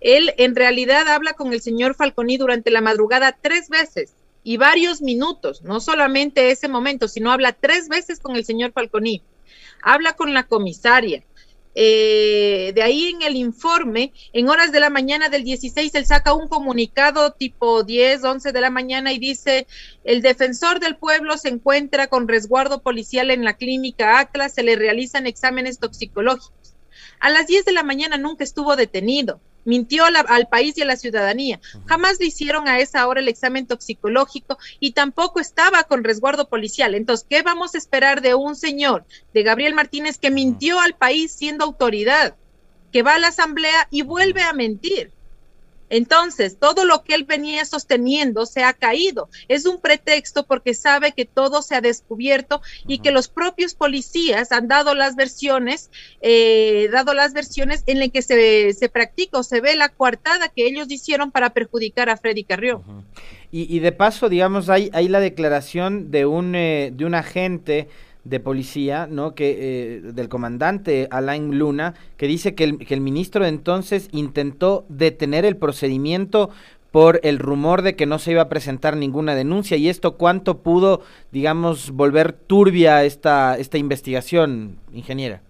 Él 0.00 0.34
en 0.36 0.54
realidad 0.54 1.08
habla 1.08 1.32
con 1.32 1.54
el 1.54 1.62
señor 1.62 1.94
Falconi 1.94 2.36
durante 2.36 2.70
la 2.70 2.82
madrugada 2.82 3.38
tres 3.40 3.70
veces 3.70 4.12
y 4.48 4.56
varios 4.56 5.02
minutos, 5.02 5.60
no 5.60 5.78
solamente 5.78 6.50
ese 6.50 6.68
momento, 6.68 7.06
sino 7.06 7.30
habla 7.30 7.52
tres 7.52 7.90
veces 7.90 8.18
con 8.18 8.34
el 8.34 8.46
señor 8.46 8.72
Falconi. 8.72 9.20
Habla 9.82 10.14
con 10.14 10.32
la 10.32 10.44
comisaria, 10.44 11.22
eh, 11.74 12.72
de 12.74 12.82
ahí 12.82 13.08
en 13.08 13.20
el 13.20 13.36
informe, 13.36 14.14
en 14.32 14.48
horas 14.48 14.72
de 14.72 14.80
la 14.80 14.88
mañana 14.88 15.28
del 15.28 15.44
16, 15.44 15.94
él 15.94 16.06
saca 16.06 16.32
un 16.32 16.48
comunicado 16.48 17.32
tipo 17.32 17.82
10, 17.82 18.24
11 18.24 18.52
de 18.52 18.60
la 18.62 18.70
mañana 18.70 19.12
y 19.12 19.18
dice, 19.18 19.66
el 20.02 20.22
defensor 20.22 20.80
del 20.80 20.96
pueblo 20.96 21.36
se 21.36 21.50
encuentra 21.50 22.06
con 22.06 22.26
resguardo 22.26 22.80
policial 22.80 23.30
en 23.30 23.44
la 23.44 23.58
clínica 23.58 24.18
Atlas, 24.18 24.54
se 24.54 24.62
le 24.62 24.76
realizan 24.76 25.26
exámenes 25.26 25.78
toxicológicos. 25.78 26.74
A 27.20 27.28
las 27.28 27.46
10 27.48 27.66
de 27.66 27.72
la 27.72 27.82
mañana 27.82 28.16
nunca 28.16 28.44
estuvo 28.44 28.76
detenido 28.76 29.42
mintió 29.64 30.04
al 30.04 30.48
país 30.48 30.76
y 30.78 30.82
a 30.82 30.86
la 30.86 30.96
ciudadanía. 30.96 31.60
Jamás 31.86 32.18
le 32.20 32.26
hicieron 32.26 32.68
a 32.68 32.78
esa 32.78 33.06
hora 33.06 33.20
el 33.20 33.28
examen 33.28 33.66
toxicológico 33.66 34.58
y 34.80 34.92
tampoco 34.92 35.40
estaba 35.40 35.84
con 35.84 36.04
resguardo 36.04 36.48
policial. 36.48 36.94
Entonces, 36.94 37.26
¿qué 37.28 37.42
vamos 37.42 37.74
a 37.74 37.78
esperar 37.78 38.22
de 38.22 38.34
un 38.34 38.56
señor, 38.56 39.04
de 39.34 39.42
Gabriel 39.42 39.74
Martínez, 39.74 40.18
que 40.18 40.30
mintió 40.30 40.80
al 40.80 40.94
país 40.94 41.32
siendo 41.32 41.64
autoridad, 41.64 42.36
que 42.92 43.02
va 43.02 43.14
a 43.14 43.18
la 43.18 43.28
asamblea 43.28 43.88
y 43.90 44.02
vuelve 44.02 44.42
a 44.42 44.52
mentir? 44.52 45.12
Entonces, 45.90 46.58
todo 46.58 46.84
lo 46.84 47.02
que 47.02 47.14
él 47.14 47.24
venía 47.24 47.64
sosteniendo 47.64 48.46
se 48.46 48.62
ha 48.62 48.72
caído. 48.72 49.28
Es 49.48 49.66
un 49.66 49.80
pretexto 49.80 50.46
porque 50.46 50.74
sabe 50.74 51.12
que 51.12 51.24
todo 51.24 51.62
se 51.62 51.74
ha 51.74 51.80
descubierto 51.80 52.60
y 52.86 52.98
que 52.98 53.10
los 53.10 53.28
propios 53.28 53.74
policías 53.74 54.52
han 54.52 54.68
dado 54.68 54.94
las 54.94 55.16
versiones, 55.16 55.90
eh, 56.20 56.88
dado 56.92 57.14
las 57.14 57.32
versiones 57.32 57.82
en 57.86 57.98
las 58.00 58.10
que 58.10 58.22
se, 58.22 58.72
se 58.74 58.88
practica 58.88 59.38
o 59.38 59.42
se 59.42 59.60
ve 59.60 59.76
la 59.76 59.88
coartada 59.88 60.48
que 60.48 60.66
ellos 60.66 60.90
hicieron 60.90 61.30
para 61.30 61.50
perjudicar 61.50 62.08
a 62.08 62.16
Freddy 62.16 62.44
Carrión. 62.44 63.06
y, 63.50 63.78
de 63.78 63.92
paso, 63.92 64.28
digamos, 64.28 64.68
hay, 64.68 64.90
hay 64.92 65.08
la 65.08 65.20
declaración 65.20 66.10
de 66.10 66.26
un, 66.26 66.54
eh, 66.54 66.90
de 66.92 67.04
un 67.04 67.14
agente 67.14 67.88
de 68.28 68.40
policía, 68.40 69.06
¿no? 69.10 69.34
Que 69.34 69.56
eh, 69.58 70.00
del 70.12 70.28
comandante 70.28 71.08
Alain 71.10 71.58
Luna, 71.58 71.94
que 72.16 72.26
dice 72.26 72.54
que 72.54 72.64
el, 72.64 72.78
que 72.78 72.94
el 72.94 73.00
ministro 73.00 73.44
de 73.44 73.50
entonces 73.50 74.08
intentó 74.12 74.84
detener 74.88 75.44
el 75.44 75.56
procedimiento 75.56 76.50
por 76.90 77.20
el 77.22 77.38
rumor 77.38 77.82
de 77.82 77.96
que 77.96 78.06
no 78.06 78.18
se 78.18 78.32
iba 78.32 78.42
a 78.42 78.48
presentar 78.48 78.96
ninguna 78.96 79.34
denuncia 79.34 79.76
y 79.76 79.88
esto 79.88 80.16
cuánto 80.16 80.58
pudo, 80.62 81.02
digamos, 81.32 81.90
volver 81.90 82.32
turbia 82.32 83.04
esta 83.04 83.58
esta 83.58 83.78
investigación, 83.78 84.78
ingeniera. 84.92 85.42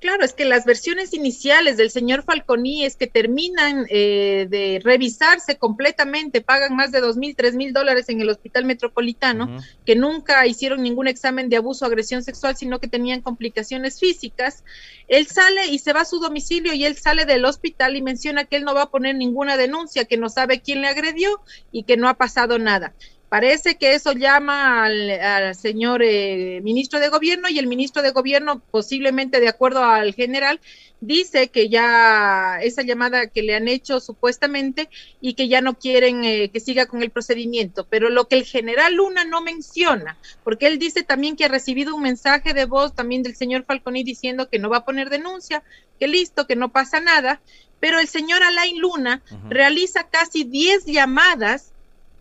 Claro, 0.00 0.24
es 0.24 0.32
que 0.32 0.46
las 0.46 0.64
versiones 0.64 1.12
iniciales 1.12 1.76
del 1.76 1.90
señor 1.90 2.22
Falconi 2.22 2.86
es 2.86 2.96
que 2.96 3.06
terminan 3.06 3.84
eh, 3.90 4.46
de 4.48 4.80
revisarse 4.82 5.58
completamente, 5.58 6.40
pagan 6.40 6.74
más 6.74 6.90
de 6.90 7.02
dos 7.02 7.18
mil, 7.18 7.36
tres 7.36 7.54
mil 7.54 7.74
dólares 7.74 8.08
en 8.08 8.18
el 8.22 8.30
hospital 8.30 8.64
metropolitano, 8.64 9.60
que 9.84 9.96
nunca 9.96 10.46
hicieron 10.46 10.82
ningún 10.82 11.06
examen 11.06 11.50
de 11.50 11.58
abuso 11.58 11.84
o 11.84 11.88
agresión 11.88 12.22
sexual, 12.22 12.56
sino 12.56 12.80
que 12.80 12.88
tenían 12.88 13.20
complicaciones 13.20 14.00
físicas. 14.00 14.64
Él 15.06 15.26
sale 15.26 15.66
y 15.66 15.78
se 15.78 15.92
va 15.92 16.00
a 16.00 16.06
su 16.06 16.18
domicilio 16.18 16.72
y 16.72 16.86
él 16.86 16.96
sale 16.96 17.26
del 17.26 17.44
hospital 17.44 17.94
y 17.94 18.00
menciona 18.00 18.46
que 18.46 18.56
él 18.56 18.64
no 18.64 18.74
va 18.74 18.84
a 18.84 18.90
poner 18.90 19.16
ninguna 19.16 19.58
denuncia, 19.58 20.06
que 20.06 20.16
no 20.16 20.30
sabe 20.30 20.62
quién 20.62 20.80
le 20.80 20.88
agredió 20.88 21.42
y 21.72 21.82
que 21.82 21.98
no 21.98 22.08
ha 22.08 22.14
pasado 22.14 22.58
nada. 22.58 22.94
Parece 23.30 23.76
que 23.76 23.94
eso 23.94 24.10
llama 24.10 24.84
al, 24.86 25.54
señor 25.54 26.02
eh, 26.02 26.60
ministro 26.64 26.98
de 26.98 27.10
gobierno 27.10 27.48
y 27.48 27.60
el 27.60 27.68
ministro 27.68 28.02
de 28.02 28.10
gobierno, 28.10 28.60
posiblemente 28.72 29.38
de 29.38 29.46
acuerdo 29.46 29.84
al 29.84 30.14
general, 30.14 30.58
dice 31.00 31.46
que 31.46 31.68
ya 31.68 32.58
esa 32.60 32.82
llamada 32.82 33.28
que 33.28 33.42
le 33.42 33.54
han 33.54 33.68
hecho 33.68 34.00
supuestamente 34.00 34.88
y 35.20 35.34
que 35.34 35.46
ya 35.46 35.60
no 35.60 35.78
quieren 35.78 36.24
eh, 36.24 36.50
que 36.52 36.58
siga 36.58 36.86
con 36.86 37.04
el 37.04 37.10
procedimiento. 37.10 37.86
Pero 37.88 38.10
lo 38.10 38.26
que 38.26 38.34
el 38.34 38.44
general 38.44 38.96
Luna 38.96 39.24
no 39.24 39.42
menciona, 39.42 40.18
porque 40.42 40.66
él 40.66 40.80
dice 40.80 41.04
también 41.04 41.36
que 41.36 41.44
ha 41.44 41.48
recibido 41.48 41.94
un 41.94 42.02
mensaje 42.02 42.52
de 42.52 42.64
voz 42.64 42.96
también 42.96 43.22
del 43.22 43.36
señor 43.36 43.64
Falconi 43.64 44.02
diciendo 44.02 44.48
que 44.48 44.58
no 44.58 44.70
va 44.70 44.78
a 44.78 44.84
poner 44.84 45.08
denuncia, 45.08 45.62
que 46.00 46.08
listo, 46.08 46.48
que 46.48 46.56
no 46.56 46.70
pasa 46.70 46.98
nada. 46.98 47.40
Pero 47.78 48.00
el 48.00 48.08
señor 48.08 48.42
Alain 48.42 48.80
Luna 48.80 49.22
realiza 49.48 50.08
casi 50.08 50.42
10 50.42 50.86
llamadas 50.86 51.69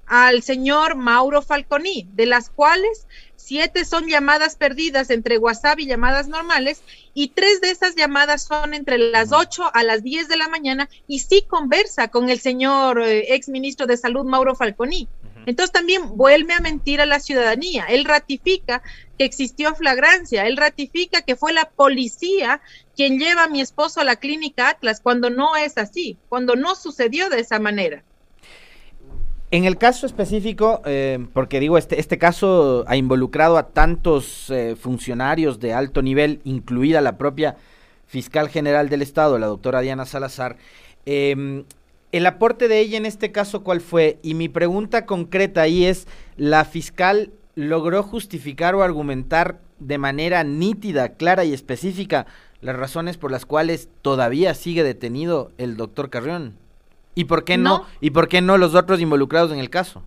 al 0.09 0.41
señor 0.41 0.95
Mauro 0.95 1.43
Falconi, 1.43 2.07
de 2.13 2.25
las 2.25 2.49
cuales 2.49 3.07
siete 3.35 3.85
son 3.85 4.07
llamadas 4.07 4.55
perdidas 4.55 5.11
entre 5.11 5.37
WhatsApp 5.37 5.79
y 5.79 5.85
llamadas 5.85 6.27
normales, 6.27 6.81
y 7.13 7.29
tres 7.29 7.61
de 7.61 7.69
esas 7.69 7.95
llamadas 7.95 8.43
son 8.43 8.73
entre 8.73 8.97
las 8.97 9.31
ocho 9.31 9.69
a 9.73 9.83
las 9.83 10.03
diez 10.03 10.27
de 10.27 10.37
la 10.37 10.49
mañana, 10.49 10.89
y 11.07 11.19
sí 11.19 11.45
conversa 11.47 12.07
con 12.07 12.29
el 12.31 12.39
señor 12.39 13.01
eh, 13.01 13.35
ex 13.35 13.49
ministro 13.49 13.85
de 13.85 13.97
Salud, 13.97 14.25
Mauro 14.25 14.55
Falconi. 14.55 15.07
Entonces 15.45 15.71
también 15.71 16.17
vuelve 16.17 16.53
a 16.53 16.59
mentir 16.59 17.01
a 17.01 17.05
la 17.05 17.19
ciudadanía. 17.19 17.85
Él 17.85 18.05
ratifica 18.05 18.83
que 19.17 19.25
existió 19.25 19.73
flagrancia, 19.73 20.45
él 20.45 20.57
ratifica 20.57 21.21
que 21.21 21.35
fue 21.35 21.53
la 21.53 21.69
policía 21.69 22.61
quien 22.95 23.19
lleva 23.19 23.43
a 23.43 23.49
mi 23.49 23.61
esposo 23.61 24.01
a 24.01 24.03
la 24.03 24.17
clínica 24.17 24.69
Atlas, 24.69 25.01
cuando 25.01 25.29
no 25.29 25.55
es 25.55 25.77
así, 25.77 26.17
cuando 26.29 26.55
no 26.55 26.75
sucedió 26.75 27.29
de 27.29 27.39
esa 27.39 27.59
manera. 27.59 28.03
En 29.51 29.65
el 29.65 29.77
caso 29.77 30.05
específico, 30.05 30.81
eh, 30.85 31.25
porque 31.33 31.59
digo, 31.59 31.79
este, 31.79 31.99
este 31.99 32.19
caso 32.19 32.83
ha 32.87 32.95
involucrado 32.95 33.57
a 33.57 33.69
tantos 33.69 34.51
eh, 34.51 34.75
funcionarios 34.79 35.59
de 35.59 35.73
alto 35.73 36.03
nivel, 36.03 36.39
incluida 36.43 37.01
la 37.01 37.17
propia 37.17 37.57
fiscal 38.05 38.49
general 38.49 38.89
del 38.89 39.01
Estado, 39.01 39.39
la 39.39 39.47
doctora 39.47 39.81
Diana 39.81 40.05
Salazar, 40.05 40.57
em, 41.07 41.63
el 42.11 42.25
aporte 42.27 42.67
de 42.67 42.79
ella 42.79 42.97
en 42.97 43.07
este 43.07 43.31
caso, 43.31 43.63
¿cuál 43.63 43.81
fue? 43.81 44.19
Y 44.21 44.35
mi 44.35 44.49
pregunta 44.49 45.07
concreta 45.07 45.61
ahí 45.61 45.85
es, 45.85 46.07
¿la 46.37 46.63
fiscal 46.63 47.31
logró 47.55 48.03
justificar 48.03 48.75
o 48.75 48.83
argumentar 48.83 49.59
de 49.79 49.97
manera 49.97 50.43
nítida, 50.43 51.09
clara 51.09 51.43
y 51.43 51.53
específica 51.53 52.27
las 52.61 52.75
razones 52.75 53.17
por 53.17 53.31
las 53.31 53.47
cuales 53.47 53.89
todavía 54.03 54.53
sigue 54.53 54.83
detenido 54.83 55.51
el 55.57 55.75
doctor 55.75 56.11
Carrión? 56.11 56.53
¿Y 57.15 57.25
por 57.25 57.43
qué 57.43 57.57
no? 57.57 57.85
¿Y 58.01 58.11
por 58.11 58.27
qué 58.27 58.41
no 58.41 58.57
los 58.57 58.75
otros 58.75 59.01
involucrados 59.01 59.51
en 59.51 59.59
el 59.59 59.69
caso? 59.69 60.03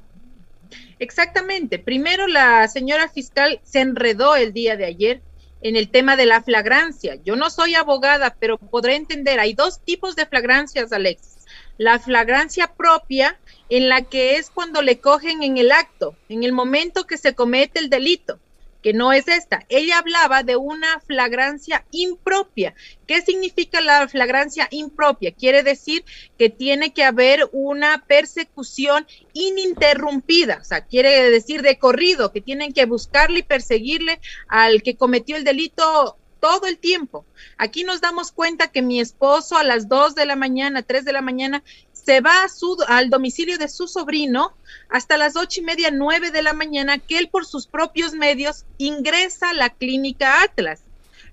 Exactamente. 0.99 1.78
Primero, 1.78 2.26
la 2.26 2.66
señora 2.68 3.09
fiscal 3.09 3.61
se 3.64 3.80
enredó 3.80 4.37
el 4.37 4.52
día 4.52 4.76
de 4.76 4.85
ayer 4.85 5.23
en 5.61 5.76
el 5.76 5.88
tema 5.88 6.16
de 6.16 6.26
la 6.26 6.42
flagrancia. 6.42 7.16
Yo 7.25 7.37
no 7.37 7.50
soy 7.50 7.75
abogada, 7.75 8.37
pero 8.38 8.59
podré 8.59 8.97
entender, 8.97 9.40
hay 9.40 9.54
dos 9.54 9.80
tipos 9.80 10.16
de 10.16 10.26
flagrancias, 10.26 10.92
Alexis. 10.92 11.47
La 11.78 11.99
flagrancia 11.99 12.73
propia, 12.75 13.38
en 13.68 13.88
la 13.88 14.02
que 14.02 14.37
es 14.37 14.50
cuando 14.50 14.82
le 14.82 15.00
cogen 15.00 15.42
en 15.42 15.59
el 15.59 15.73
acto, 15.73 16.14
en 16.28 16.44
el 16.44 16.52
momento 16.52 17.04
que 17.04 17.18
se 17.18 17.35
comete 17.35 17.80
el 17.80 17.90
delito 17.90 18.38
que 18.82 18.92
no 18.92 19.12
es 19.12 19.28
esta. 19.28 19.64
Ella 19.68 19.98
hablaba 19.98 20.42
de 20.42 20.56
una 20.56 21.00
flagrancia 21.00 21.84
impropia. 21.90 22.74
¿Qué 23.06 23.22
significa 23.22 23.80
la 23.80 24.08
flagrancia 24.08 24.68
impropia? 24.70 25.32
Quiere 25.32 25.62
decir 25.62 26.04
que 26.38 26.50
tiene 26.50 26.92
que 26.92 27.04
haber 27.04 27.48
una 27.52 28.04
persecución 28.06 29.06
ininterrumpida, 29.32 30.58
o 30.60 30.64
sea, 30.64 30.84
quiere 30.84 31.30
decir 31.30 31.62
de 31.62 31.78
corrido, 31.78 32.32
que 32.32 32.40
tienen 32.40 32.72
que 32.72 32.86
buscarle 32.86 33.40
y 33.40 33.44
perseguirle 33.44 34.20
al 34.48 34.82
que 34.82 34.96
cometió 34.96 35.36
el 35.36 35.44
delito 35.44 36.18
todo 36.42 36.66
el 36.66 36.78
tiempo. 36.78 37.24
Aquí 37.56 37.84
nos 37.84 38.00
damos 38.00 38.32
cuenta 38.32 38.72
que 38.72 38.82
mi 38.82 38.98
esposo 38.98 39.56
a 39.56 39.62
las 39.62 39.88
2 39.88 40.16
de 40.16 40.26
la 40.26 40.34
mañana, 40.34 40.82
3 40.82 41.04
de 41.04 41.12
la 41.12 41.22
mañana, 41.22 41.62
se 42.04 42.21
va 42.21 42.44
a 42.44 42.49
su, 42.49 42.76
al 42.88 43.11
domicilio 43.11 43.59
de 43.59 43.68
su 43.68 43.87
sobrino 43.87 44.54
hasta 44.88 45.16
las 45.16 45.37
ocho 45.37 45.61
y 45.61 45.64
media, 45.64 45.90
nueve 45.90 46.30
de 46.30 46.42
la 46.42 46.52
mañana, 46.52 46.99
que 46.99 47.18
él 47.18 47.28
por 47.28 47.47
sus 47.47 47.66
propios 47.66 48.12
medios 48.12 48.64
ingresa 48.78 49.50
a 49.50 49.54
la 49.54 49.71
clínica 49.71 50.42
Atlas. 50.42 50.82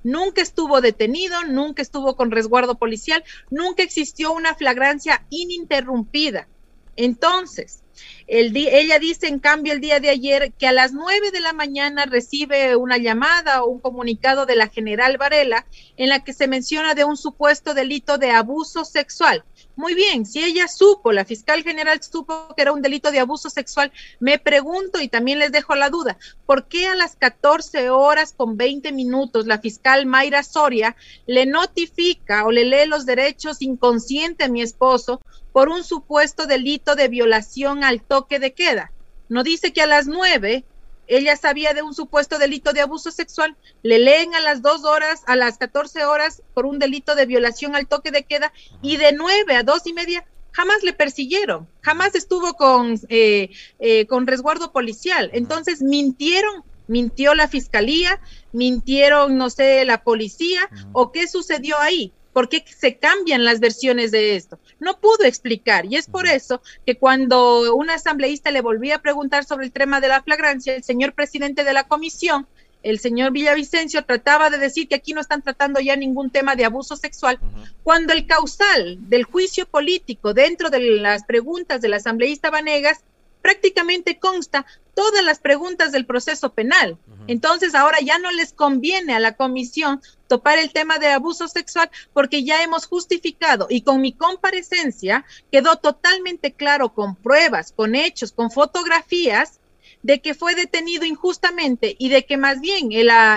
Nunca 0.03 0.41
estuvo 0.41 0.79
detenido, 0.79 1.43
nunca 1.43 1.81
estuvo 1.81 2.15
con 2.15 2.31
resguardo 2.31 2.75
policial, 2.75 3.23
nunca 3.49 3.83
existió 3.83 4.31
una 4.31 4.55
flagrancia 4.55 5.25
ininterrumpida. 5.29 6.47
Entonces, 6.95 7.83
el 8.27 8.55
ella 8.55 8.99
dice, 8.99 9.27
en 9.27 9.39
cambio, 9.39 9.73
el 9.73 9.81
día 9.81 9.99
de 9.99 10.09
ayer 10.09 10.53
que 10.57 10.67
a 10.67 10.71
las 10.71 10.93
nueve 10.93 11.31
de 11.31 11.39
la 11.41 11.53
mañana 11.53 12.05
recibe 12.05 12.75
una 12.75 12.97
llamada 12.97 13.63
o 13.63 13.69
un 13.69 13.79
comunicado 13.79 14.45
de 14.45 14.55
la 14.55 14.67
general 14.67 15.17
Varela 15.17 15.65
en 15.97 16.09
la 16.09 16.23
que 16.23 16.33
se 16.33 16.47
menciona 16.47 16.93
de 16.93 17.05
un 17.05 17.17
supuesto 17.17 17.73
delito 17.73 18.17
de 18.17 18.31
abuso 18.31 18.85
sexual. 18.85 19.43
Muy 19.79 19.95
bien, 19.95 20.25
si 20.25 20.43
ella 20.43 20.67
supo, 20.67 21.13
la 21.13 21.23
fiscal 21.23 21.63
general 21.63 22.03
supo 22.03 22.53
que 22.53 22.63
era 22.63 22.73
un 22.73 22.81
delito 22.81 23.11
de 23.11 23.19
abuso 23.19 23.49
sexual, 23.49 23.93
me 24.19 24.37
pregunto 24.37 24.99
y 24.99 25.07
también 25.07 25.39
les 25.39 25.53
dejo 25.53 25.73
la 25.73 25.89
duda, 25.89 26.17
¿por 26.45 26.67
qué 26.67 26.87
a 26.87 26.95
las 26.95 27.15
14 27.15 27.89
horas 27.89 28.33
con 28.35 28.57
20 28.57 28.91
minutos 28.91 29.47
la 29.47 29.59
fiscal 29.59 30.05
Mayra 30.05 30.43
Soria 30.43 30.97
le 31.27 31.45
notifica 31.45 32.43
o 32.43 32.51
le 32.51 32.65
lee 32.65 32.87
los 32.87 33.05
derechos 33.05 33.61
inconsciente 33.61 34.43
a 34.43 34.49
mi 34.49 34.61
esposo 34.61 35.21
por 35.53 35.69
un 35.69 35.85
supuesto 35.85 36.45
delito 36.45 36.95
de 36.95 37.07
violación 37.07 37.85
al 37.85 38.01
toque 38.01 38.37
de 38.37 38.53
queda? 38.53 38.91
No 39.29 39.43
dice 39.43 39.71
que 39.71 39.81
a 39.81 39.87
las 39.87 40.07
9 40.07 40.65
ella 41.09 41.35
sabía 41.35 41.73
de 41.73 41.81
un 41.81 41.93
supuesto 41.93 42.37
delito 42.37 42.71
de 42.71 42.81
abuso 42.81 43.11
sexual, 43.11 43.57
le 43.83 43.99
leen 43.99 44.35
a 44.35 44.39
las 44.39 44.61
dos 44.61 44.85
horas, 44.85 45.23
a 45.25 45.35
las 45.35 45.57
14 45.57 46.05
horas 46.05 46.43
por 46.53 46.65
un 46.65 46.79
delito 46.79 47.15
de 47.15 47.25
violación 47.25 47.75
al 47.75 47.87
toque 47.87 48.11
de 48.11 48.23
queda 48.23 48.53
y 48.81 48.97
de 48.97 49.11
nueve 49.11 49.55
a 49.55 49.63
dos 49.63 49.85
y 49.87 49.93
media 49.93 50.25
jamás 50.51 50.83
le 50.83 50.93
persiguieron, 50.93 51.67
jamás 51.81 52.15
estuvo 52.15 52.53
con, 52.53 52.99
eh, 53.09 53.49
eh, 53.79 54.05
con 54.07 54.27
resguardo 54.27 54.71
policial. 54.71 55.29
Entonces 55.33 55.81
mintieron, 55.81 56.63
mintió 56.87 57.33
la 57.33 57.47
fiscalía, 57.47 58.19
mintieron, 58.51 59.37
no 59.37 59.49
sé, 59.49 59.85
la 59.85 60.03
policía, 60.03 60.69
o 60.91 61.11
qué 61.11 61.27
sucedió 61.27 61.77
ahí. 61.79 62.13
¿Por 62.39 62.47
qué 62.47 62.63
se 62.65 62.95
cambian 62.95 63.43
las 63.43 63.59
versiones 63.59 64.11
de 64.11 64.37
esto? 64.37 64.59
No 64.79 65.01
pudo 65.01 65.25
explicar 65.25 65.85
y 65.85 65.97
es 65.97 66.07
por 66.07 66.25
eso 66.25 66.61
que 66.85 66.95
cuando 66.95 67.75
un 67.75 67.89
asambleísta 67.89 68.49
le 68.49 68.61
volvía 68.61 68.95
a 68.95 69.01
preguntar 69.01 69.43
sobre 69.43 69.65
el 69.65 69.73
tema 69.73 69.99
de 69.99 70.07
la 70.07 70.23
flagrancia, 70.23 70.73
el 70.73 70.85
señor 70.85 71.11
presidente 71.11 71.65
de 71.65 71.73
la 71.73 71.83
comisión, 71.83 72.47
el 72.81 72.99
señor 72.99 73.33
Villavicencio, 73.33 74.05
trataba 74.05 74.49
de 74.49 74.57
decir 74.57 74.87
que 74.87 74.95
aquí 74.95 75.11
no 75.11 75.19
están 75.19 75.41
tratando 75.41 75.81
ya 75.81 75.97
ningún 75.97 76.29
tema 76.29 76.55
de 76.55 76.63
abuso 76.63 76.95
sexual, 76.95 77.41
cuando 77.83 78.13
el 78.13 78.25
causal 78.25 78.97
del 79.09 79.25
juicio 79.25 79.67
político 79.67 80.33
dentro 80.33 80.69
de 80.69 80.79
las 80.79 81.25
preguntas 81.25 81.81
del 81.81 81.95
asambleísta 81.95 82.49
Vanegas 82.49 83.03
prácticamente 83.41 84.17
consta 84.17 84.65
todas 84.93 85.25
las 85.25 85.39
preguntas 85.39 85.91
del 85.91 86.05
proceso 86.05 86.53
penal. 86.53 86.97
Entonces 87.27 87.75
ahora 87.75 87.99
ya 88.01 88.17
no 88.19 88.31
les 88.31 88.53
conviene 88.53 89.13
a 89.13 89.19
la 89.19 89.35
comisión 89.35 90.01
topar 90.27 90.59
el 90.59 90.71
tema 90.71 90.97
de 90.99 91.07
abuso 91.07 91.47
sexual 91.47 91.89
porque 92.13 92.43
ya 92.43 92.63
hemos 92.63 92.85
justificado 92.85 93.67
y 93.69 93.81
con 93.81 94.01
mi 94.01 94.13
comparecencia 94.13 95.25
quedó 95.51 95.75
totalmente 95.77 96.53
claro 96.53 96.93
con 96.93 97.15
pruebas, 97.15 97.71
con 97.71 97.95
hechos, 97.95 98.31
con 98.31 98.51
fotografías 98.51 99.59
de 100.01 100.21
que 100.21 100.33
fue 100.33 100.55
detenido 100.55 101.05
injustamente 101.05 101.95
y 101.99 102.09
de 102.09 102.25
que 102.25 102.37
más 102.37 102.61
bien 102.61 102.89
la 103.05 103.35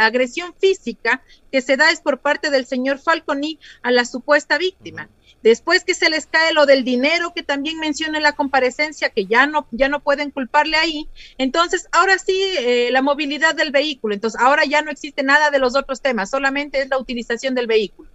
agresión 0.00 0.54
física 0.58 1.22
que 1.50 1.62
se 1.62 1.76
da 1.76 1.90
es 1.90 2.00
por 2.00 2.20
parte 2.20 2.50
del 2.50 2.66
señor 2.66 2.98
Falconi 2.98 3.58
a 3.82 3.90
la 3.90 4.04
supuesta 4.04 4.58
víctima. 4.58 5.08
Después 5.42 5.84
que 5.84 5.94
se 5.94 6.08
les 6.08 6.26
cae 6.26 6.52
lo 6.52 6.66
del 6.66 6.84
dinero 6.84 7.32
que 7.34 7.42
también 7.42 7.78
menciona 7.78 8.18
en 8.18 8.22
la 8.22 8.32
comparecencia, 8.32 9.10
que 9.10 9.26
ya 9.26 9.46
no, 9.46 9.66
ya 9.72 9.88
no 9.88 10.00
pueden 10.00 10.30
culparle 10.30 10.76
ahí, 10.76 11.08
entonces 11.38 11.88
ahora 11.92 12.18
sí 12.18 12.40
eh, 12.58 12.90
la 12.92 13.02
movilidad 13.02 13.54
del 13.54 13.72
vehículo, 13.72 14.14
entonces 14.14 14.40
ahora 14.40 14.64
ya 14.64 14.82
no 14.82 14.90
existe 14.90 15.22
nada 15.22 15.50
de 15.50 15.58
los 15.58 15.76
otros 15.76 16.00
temas, 16.00 16.30
solamente 16.30 16.80
es 16.80 16.88
la 16.88 16.98
utilización 16.98 17.54
del 17.54 17.66
vehículo. 17.66 18.08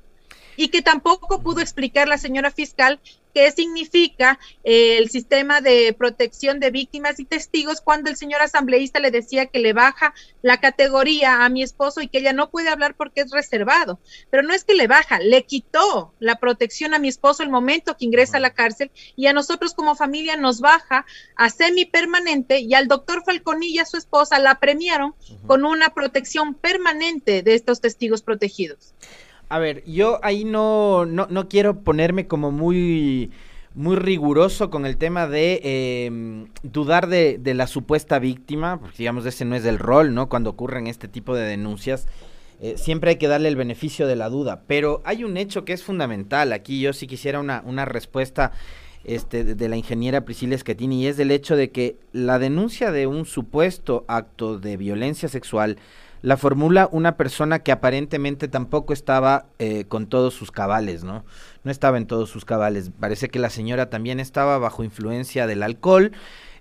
Y 0.56 0.70
que 0.70 0.82
tampoco 0.82 1.42
pudo 1.44 1.62
explicar 1.62 2.08
la 2.08 2.18
señora 2.18 2.50
fiscal 2.50 3.00
qué 3.38 3.52
significa 3.52 4.40
eh, 4.64 4.98
el 4.98 5.12
sistema 5.12 5.62
de 5.62 5.94
protección 5.96 6.60
de 6.60 6.72
víctimas 6.72 7.20
y 7.20 7.26
testigos 7.26 7.82
cuando 7.82 8.10
el 8.10 8.18
señor 8.18 8.42
asambleísta 8.42 9.00
le 9.00 9.12
decía 9.12 9.46
que 9.46 9.60
le 9.60 9.74
baja 9.74 10.16
la 10.42 10.60
categoría 10.60 11.46
a 11.46 11.50
mi 11.50 11.62
esposo 11.62 12.02
y 12.02 12.08
que 12.08 12.18
ella 12.18 12.34
no 12.34 12.50
puede 12.50 12.70
hablar 12.70 12.96
porque 12.96 13.22
es 13.22 13.30
reservado. 13.30 14.00
Pero 14.32 14.42
no 14.42 14.56
es 14.56 14.64
que 14.64 14.74
le 14.74 14.88
baja, 14.88 15.20
le 15.20 15.46
quitó 15.46 16.16
la 16.18 16.40
protección 16.40 16.96
a 16.96 17.00
mi 17.00 17.10
esposo 17.10 17.44
el 17.44 17.52
momento 17.52 17.96
que 17.96 18.06
ingresa 18.06 18.38
a 18.38 18.40
la 18.40 18.56
cárcel 18.56 18.90
y 19.16 19.28
a 19.28 19.34
nosotros 19.34 19.76
como 19.76 19.94
familia 19.94 20.36
nos 20.36 20.60
baja 20.60 21.06
a 21.36 21.52
semipermanente 21.52 22.62
y 22.62 22.74
al 22.74 22.88
doctor 22.88 23.22
Falconilla, 23.24 23.86
su 23.86 23.98
esposa, 23.98 24.40
la 24.40 24.60
premiaron 24.60 25.14
con 25.46 25.64
una 25.64 25.90
protección 25.90 26.56
permanente 26.56 27.44
de 27.44 27.54
estos 27.54 27.82
testigos 27.82 28.24
protegidos. 28.24 28.96
A 29.50 29.60
ver, 29.60 29.84
yo 29.86 30.20
ahí 30.24 30.44
no, 30.44 31.06
no, 31.06 31.28
no 31.30 31.48
quiero 31.48 31.80
ponerme 31.82 32.28
como 32.28 32.52
muy, 32.52 33.32
muy 33.76 33.96
riguroso 33.96 34.70
con 34.70 34.86
el 34.86 34.98
tema 34.98 35.28
de 35.28 36.06
em, 36.06 36.48
dudar 36.64 37.08
de, 37.08 37.38
de, 37.38 37.54
la 37.54 37.68
supuesta 37.68 38.20
víctima, 38.20 38.80
porque 38.80 38.98
digamos 38.98 39.26
ese 39.26 39.46
no 39.46 39.56
es 39.56 39.64
el 39.66 39.80
rol, 39.80 40.14
¿no? 40.14 40.28
Cuando 40.28 40.50
ocurren 40.50 40.88
este 40.88 41.08
tipo 41.08 41.34
de 41.34 41.46
denuncias, 41.46 42.08
eh, 42.60 42.74
siempre 42.76 43.12
hay 43.12 43.16
que 43.18 43.28
darle 43.28 43.50
el 43.50 43.56
beneficio 43.56 44.08
de 44.08 44.16
la 44.16 44.30
duda, 44.30 44.64
pero 44.66 45.02
hay 45.06 45.24
un 45.24 45.38
hecho 45.38 45.64
que 45.64 45.74
es 45.74 45.84
fundamental, 45.84 46.54
aquí 46.54 46.82
yo 46.82 46.92
sí 46.92 47.06
quisiera 47.06 47.40
una, 47.40 47.62
una 47.66 47.86
respuesta 47.86 48.52
este, 49.04 49.44
de 49.44 49.70
la 49.70 49.78
ingeniera 49.78 50.26
Priscila 50.26 50.58
Schettini, 50.58 51.04
y 51.04 51.08
es 51.08 51.20
el 51.20 51.30
hecho 51.30 51.56
de 51.56 51.70
que 51.70 51.98
la 52.14 52.40
denuncia 52.40 52.92
de 52.92 53.06
un 53.06 53.26
supuesto 53.26 54.06
acto 54.08 54.58
de 54.58 54.76
violencia 54.76 55.30
sexual, 55.30 55.78
la 56.22 56.38
formula 56.38 56.90
una 56.92 57.18
persona 57.18 57.60
que 57.60 57.72
aparentemente 57.72 58.48
tampoco 58.48 58.94
estaba 58.94 59.46
eh, 59.60 59.86
con 59.88 60.08
todos 60.08 60.34
sus 60.34 60.52
cabales, 60.52 61.04
¿no? 61.04 61.26
No 61.64 61.72
estaba 61.72 61.98
en 61.98 62.08
todos 62.08 62.30
sus 62.30 62.46
cabales. 62.46 62.92
Parece 63.00 63.30
que 63.30 63.40
la 63.40 63.50
señora 63.50 63.90
también 63.90 64.20
estaba 64.20 64.58
bajo 64.58 64.84
influencia 64.84 65.48
del 65.48 65.64
alcohol. 65.64 66.12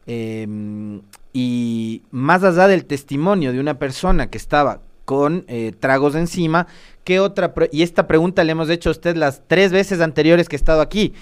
Em, 0.06 1.02
y 1.32 2.02
más 2.10 2.44
allá 2.44 2.68
del 2.68 2.84
testimonio 2.84 3.52
de 3.52 3.60
una 3.60 3.78
persona 3.78 4.30
que 4.30 4.38
estaba 4.38 4.80
con 5.04 5.44
eh, 5.48 5.72
tragos 5.78 6.14
encima, 6.14 6.66
¿qué 7.04 7.20
otra 7.20 7.52
y 7.72 7.82
esta 7.82 8.06
pregunta 8.06 8.44
le 8.44 8.52
hemos 8.52 8.70
hecho 8.70 8.90
a 8.90 8.92
usted 8.92 9.16
las 9.16 9.42
tres 9.46 9.72
veces 9.72 10.00
anteriores 10.00 10.48
que 10.48 10.56
he 10.56 10.58
estado 10.58 10.80
aquí. 10.80 11.14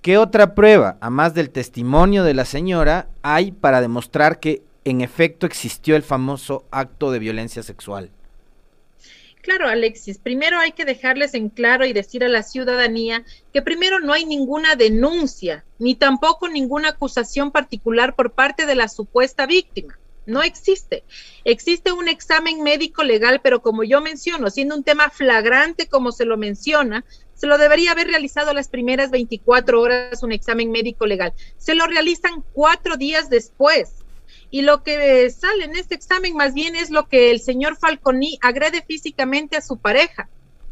¿Qué 0.00 0.18
otra 0.18 0.56
prueba, 0.56 0.96
a 1.00 1.10
más 1.10 1.32
del 1.34 1.50
testimonio 1.50 2.24
de 2.24 2.34
la 2.34 2.44
señora, 2.44 3.06
hay 3.22 3.52
para 3.52 3.80
demostrar 3.80 4.40
que 4.40 4.64
en 4.84 5.00
efecto 5.00 5.46
existió 5.46 5.96
el 5.96 6.02
famoso 6.02 6.64
acto 6.70 7.10
de 7.10 7.18
violencia 7.18 7.62
sexual? 7.62 8.10
Claro, 9.42 9.66
Alexis, 9.66 10.18
primero 10.18 10.60
hay 10.60 10.70
que 10.70 10.84
dejarles 10.84 11.34
en 11.34 11.48
claro 11.48 11.84
y 11.84 11.92
decir 11.92 12.22
a 12.22 12.28
la 12.28 12.44
ciudadanía 12.44 13.24
que 13.52 13.60
primero 13.60 13.98
no 13.98 14.12
hay 14.12 14.24
ninguna 14.24 14.76
denuncia, 14.76 15.64
ni 15.80 15.96
tampoco 15.96 16.48
ninguna 16.48 16.90
acusación 16.90 17.50
particular 17.50 18.14
por 18.14 18.32
parte 18.32 18.66
de 18.66 18.76
la 18.76 18.86
supuesta 18.86 19.46
víctima. 19.46 19.98
No 20.26 20.44
existe. 20.44 21.02
Existe 21.44 21.90
un 21.90 22.06
examen 22.06 22.62
médico 22.62 23.02
legal, 23.02 23.40
pero 23.42 23.62
como 23.62 23.82
yo 23.82 24.00
menciono, 24.00 24.48
siendo 24.48 24.76
un 24.76 24.84
tema 24.84 25.10
flagrante 25.10 25.88
como 25.88 26.12
se 26.12 26.24
lo 26.24 26.36
menciona, 26.36 27.04
se 27.34 27.48
lo 27.48 27.58
debería 27.58 27.90
haber 27.90 28.06
realizado 28.06 28.54
las 28.54 28.68
primeras 28.68 29.10
24 29.10 29.80
horas 29.80 30.22
un 30.22 30.30
examen 30.30 30.70
médico 30.70 31.06
legal. 31.06 31.32
Se 31.58 31.74
lo 31.74 31.88
realizan 31.88 32.44
cuatro 32.52 32.96
días 32.96 33.28
después 33.28 34.01
y 34.52 34.60
lo 34.60 34.82
que 34.82 35.30
sale 35.30 35.64
en 35.64 35.74
este 35.76 35.94
examen 35.94 36.36
más 36.36 36.52
bien 36.52 36.76
es 36.76 36.90
lo 36.90 37.08
que 37.08 37.30
el 37.30 37.40
señor 37.40 37.78
Falconi 37.78 38.38
agrede 38.42 38.82
físicamente 38.82 39.56
a 39.56 39.62
su 39.62 39.78
pareja. 39.78 40.28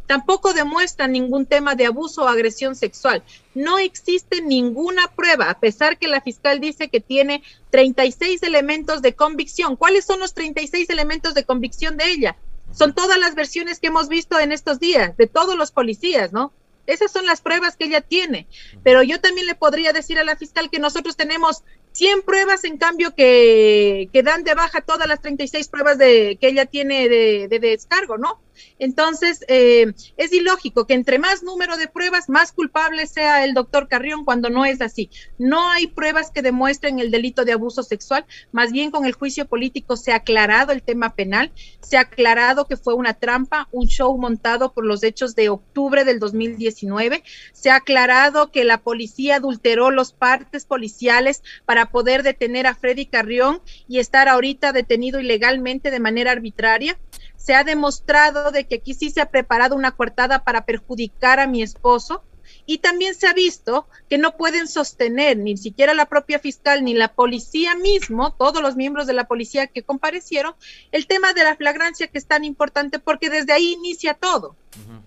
Tampoco 0.06 0.52
demuestra 0.52 1.08
ningún 1.08 1.46
tema 1.46 1.74
de 1.74 1.86
abuso 1.86 2.24
o 2.24 2.28
agresión 2.28 2.76
sexual. 2.76 3.22
No 3.54 3.78
existe 3.78 4.42
ninguna 4.42 5.08
prueba, 5.08 5.48
a 5.48 5.58
pesar 5.58 5.96
que 5.96 6.08
la 6.08 6.20
fiscal 6.20 6.60
dice 6.60 6.90
que 6.90 7.00
tiene 7.00 7.42
36 7.70 8.42
elementos 8.42 9.00
de 9.00 9.14
convicción. 9.14 9.76
¿Cuáles 9.76 10.04
son 10.04 10.20
los 10.20 10.34
36 10.34 10.90
elementos 10.90 11.32
de 11.32 11.44
convicción 11.44 11.96
de 11.96 12.10
ella? 12.10 12.36
Son 12.72 12.94
todas 12.94 13.18
las 13.18 13.34
versiones 13.34 13.80
que 13.80 13.86
hemos 13.86 14.08
visto 14.08 14.38
en 14.38 14.52
estos 14.52 14.78
días, 14.78 15.16
de 15.16 15.26
todos 15.26 15.56
los 15.56 15.72
policías, 15.72 16.34
¿no? 16.34 16.52
Esas 16.86 17.12
son 17.12 17.24
las 17.24 17.40
pruebas 17.40 17.76
que 17.76 17.84
ella 17.84 18.02
tiene. 18.02 18.46
Pero 18.82 19.02
yo 19.02 19.20
también 19.20 19.46
le 19.46 19.54
podría 19.54 19.92
decir 19.92 20.18
a 20.18 20.24
la 20.24 20.36
fiscal 20.36 20.68
que 20.70 20.80
nosotros 20.80 21.16
tenemos 21.16 21.62
100 21.92 22.22
pruebas, 22.22 22.64
en 22.64 22.78
cambio, 22.78 23.14
que, 23.14 24.08
que 24.12 24.22
dan 24.22 24.44
de 24.44 24.54
baja 24.54 24.80
todas 24.80 25.08
las 25.08 25.20
36 25.20 25.68
pruebas 25.68 25.98
de, 25.98 26.38
que 26.40 26.48
ella 26.48 26.66
tiene 26.66 27.08
de, 27.08 27.48
de 27.48 27.58
descargo, 27.58 28.18
¿no? 28.18 28.40
Entonces, 28.78 29.44
eh, 29.48 29.92
es 30.16 30.32
ilógico 30.32 30.86
que 30.86 30.94
entre 30.94 31.18
más 31.18 31.42
número 31.42 31.76
de 31.76 31.88
pruebas, 31.88 32.28
más 32.28 32.52
culpable 32.52 33.06
sea 33.06 33.44
el 33.44 33.54
doctor 33.54 33.88
Carrión 33.88 34.24
cuando 34.24 34.50
no 34.50 34.64
es 34.64 34.80
así. 34.80 35.10
No 35.38 35.68
hay 35.70 35.86
pruebas 35.86 36.30
que 36.30 36.42
demuestren 36.42 36.98
el 36.98 37.10
delito 37.10 37.44
de 37.44 37.52
abuso 37.52 37.82
sexual, 37.82 38.24
más 38.52 38.72
bien 38.72 38.90
con 38.90 39.04
el 39.04 39.12
juicio 39.12 39.46
político 39.46 39.96
se 39.96 40.12
ha 40.12 40.16
aclarado 40.16 40.72
el 40.72 40.82
tema 40.82 41.14
penal, 41.14 41.52
se 41.80 41.96
ha 41.96 42.00
aclarado 42.00 42.66
que 42.66 42.76
fue 42.76 42.94
una 42.94 43.14
trampa, 43.14 43.68
un 43.72 43.86
show 43.86 44.16
montado 44.16 44.72
por 44.72 44.84
los 44.84 45.02
hechos 45.02 45.34
de 45.34 45.48
octubre 45.48 46.04
del 46.04 46.18
2019, 46.18 47.22
se 47.52 47.70
ha 47.70 47.76
aclarado 47.76 48.50
que 48.50 48.64
la 48.64 48.78
policía 48.78 49.36
adulteró 49.36 49.90
los 49.90 50.12
partes 50.12 50.64
policiales 50.64 51.42
para 51.64 51.90
poder 51.90 52.22
detener 52.22 52.66
a 52.66 52.74
Freddy 52.74 53.06
Carrión 53.06 53.60
y 53.88 53.98
estar 53.98 54.28
ahorita 54.28 54.72
detenido 54.72 55.20
ilegalmente 55.20 55.90
de 55.90 56.00
manera 56.00 56.32
arbitraria 56.32 56.98
se 57.40 57.54
ha 57.54 57.64
demostrado 57.64 58.50
de 58.50 58.66
que 58.66 58.76
aquí 58.76 58.92
sí 58.92 59.10
se 59.10 59.22
ha 59.22 59.30
preparado 59.30 59.74
una 59.74 59.92
coartada 59.92 60.44
para 60.44 60.66
perjudicar 60.66 61.40
a 61.40 61.46
mi 61.46 61.62
esposo 61.62 62.22
y 62.66 62.78
también 62.78 63.14
se 63.14 63.26
ha 63.26 63.32
visto 63.32 63.88
que 64.10 64.18
no 64.18 64.36
pueden 64.36 64.68
sostener 64.68 65.38
ni 65.38 65.56
siquiera 65.56 65.94
la 65.94 66.06
propia 66.06 66.38
fiscal 66.38 66.84
ni 66.84 66.92
la 66.92 67.14
policía 67.14 67.74
mismo, 67.76 68.32
todos 68.32 68.60
los 68.60 68.76
miembros 68.76 69.06
de 69.06 69.14
la 69.14 69.24
policía 69.24 69.68
que 69.68 69.82
comparecieron, 69.82 70.54
el 70.92 71.06
tema 71.06 71.32
de 71.32 71.44
la 71.44 71.56
flagrancia 71.56 72.08
que 72.08 72.18
es 72.18 72.26
tan 72.26 72.44
importante 72.44 72.98
porque 72.98 73.30
desde 73.30 73.54
ahí 73.54 73.72
inicia 73.72 74.14
todo. 74.14 74.56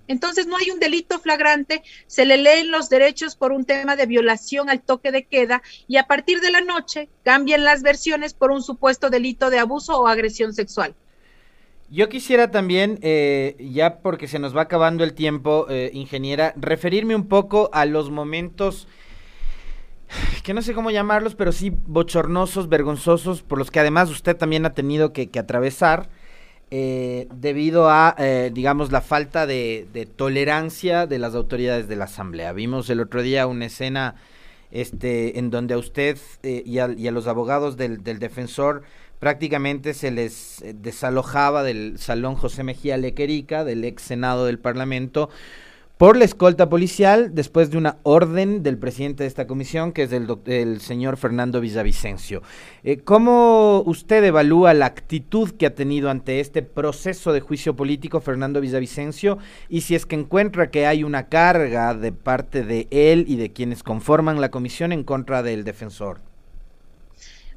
Entonces 0.07 0.47
no 0.47 0.57
hay 0.57 0.71
un 0.71 0.79
delito 0.79 1.19
flagrante, 1.19 1.83
se 2.07 2.25
le 2.25 2.37
leen 2.37 2.71
los 2.71 2.89
derechos 2.89 3.35
por 3.35 3.51
un 3.51 3.63
tema 3.63 3.95
de 3.95 4.07
violación 4.07 4.69
al 4.69 4.81
toque 4.81 5.11
de 5.11 5.25
queda 5.25 5.61
y 5.87 5.97
a 5.97 6.07
partir 6.07 6.41
de 6.41 6.51
la 6.51 6.61
noche 6.61 7.09
cambian 7.23 7.63
las 7.63 7.83
versiones 7.83 8.33
por 8.33 8.51
un 8.51 8.63
supuesto 8.63 9.09
delito 9.09 9.51
de 9.51 9.59
abuso 9.59 9.99
o 9.99 10.07
agresión 10.07 10.53
sexual. 10.53 10.95
Yo 11.93 12.09
quisiera 12.09 12.49
también, 12.49 12.97
eh, 13.03 13.55
ya 13.59 13.99
porque 13.99 14.27
se 14.27 14.39
nos 14.39 14.57
va 14.57 14.61
acabando 14.61 15.03
el 15.03 15.13
tiempo, 15.13 15.67
eh, 15.69 15.91
ingeniera, 15.93 16.51
referirme 16.57 17.15
un 17.15 17.27
poco 17.27 17.69
a 17.71 17.85
los 17.85 18.09
momentos 18.09 18.87
que 20.43 20.55
no 20.55 20.63
sé 20.63 20.73
cómo 20.73 20.89
llamarlos, 20.89 21.35
pero 21.35 21.51
sí 21.51 21.71
bochornosos, 21.85 22.67
vergonzosos, 22.67 23.43
por 23.43 23.59
los 23.59 23.69
que 23.69 23.79
además 23.79 24.09
usted 24.09 24.35
también 24.35 24.65
ha 24.65 24.73
tenido 24.73 25.13
que, 25.13 25.29
atravesar 25.37 26.09
eh, 26.71 27.27
debido 27.31 27.87
a, 27.91 28.15
digamos, 28.51 28.91
la 28.91 29.01
falta 29.01 29.45
de, 29.45 30.07
tolerancia 30.15 31.05
de 31.05 31.19
las 31.19 31.35
autoridades 31.35 31.87
de 31.87 31.95
la 31.95 32.05
Asamblea. 32.05 32.53
Vimos 32.53 32.89
el 32.89 33.01
otro 33.01 33.21
día 33.21 33.45
una 33.45 33.67
escena 33.67 34.15
este, 34.71 35.37
en 35.37 35.51
donde 35.51 35.75
a 35.75 35.77
usted 35.77 36.17
y 36.41 36.79
a, 36.79 36.87
los 36.87 37.27
abogados 37.27 37.77
del 37.77 38.01
defensor 38.01 38.81
prácticamente 39.23 39.93
se 39.93 40.11
les 40.11 40.61
eh, 40.63 40.73
desalojaba 40.77 41.63
del 41.63 41.97
Salón 41.97 42.35
José 42.35 42.61
Mejía 42.63 42.97
Lequerica, 42.97 43.63
del 43.63 43.85
ex 43.85 44.03
Senado 44.03 44.45
del 44.45 44.59
Parlamento, 44.59 45.29
por 45.97 46.17
la 46.17 46.25
escolta 46.25 46.67
policial 46.67 47.33
después 47.33 47.71
de 47.71 47.77
una 47.77 47.99
orden 48.03 48.63
del 48.63 48.77
presidente 48.77 49.23
de 49.23 49.29
esta 49.29 49.47
comisión, 49.47 49.93
que 49.93 50.03
es 50.03 50.11
el, 50.11 50.81
señor 50.81 51.15
Fernando 51.15 51.61
Villavicencio. 51.61 52.41
Eh, 52.83 52.97
¿Cómo 52.97 53.81
usted 53.85 54.25
evalúa 54.25 54.73
la 54.73 54.87
actitud 54.87 55.51
que 55.51 55.67
ha 55.67 55.73
tenido 55.73 56.09
ante 56.09 56.41
este 56.41 56.61
proceso 56.61 57.31
de 57.31 57.39
juicio 57.39 57.77
político 57.77 58.19
Fernando 58.19 58.59
Villavicencio 58.59 59.37
y 59.69 59.81
si 59.81 59.95
es 59.95 60.05
que 60.05 60.17
encuentra 60.17 60.69
que 60.69 60.85
hay 60.85 61.05
una 61.05 61.29
carga 61.29 61.93
de 61.93 62.11
parte 62.11 62.65
de 62.65 62.89
él 62.91 63.23
y 63.29 63.37
de 63.37 63.53
quienes 63.53 63.83
conforman 63.83 64.41
la 64.41 64.51
comisión 64.51 64.91
en 64.91 65.05
contra 65.05 65.43
del 65.43 65.63
defensor? 65.63 66.32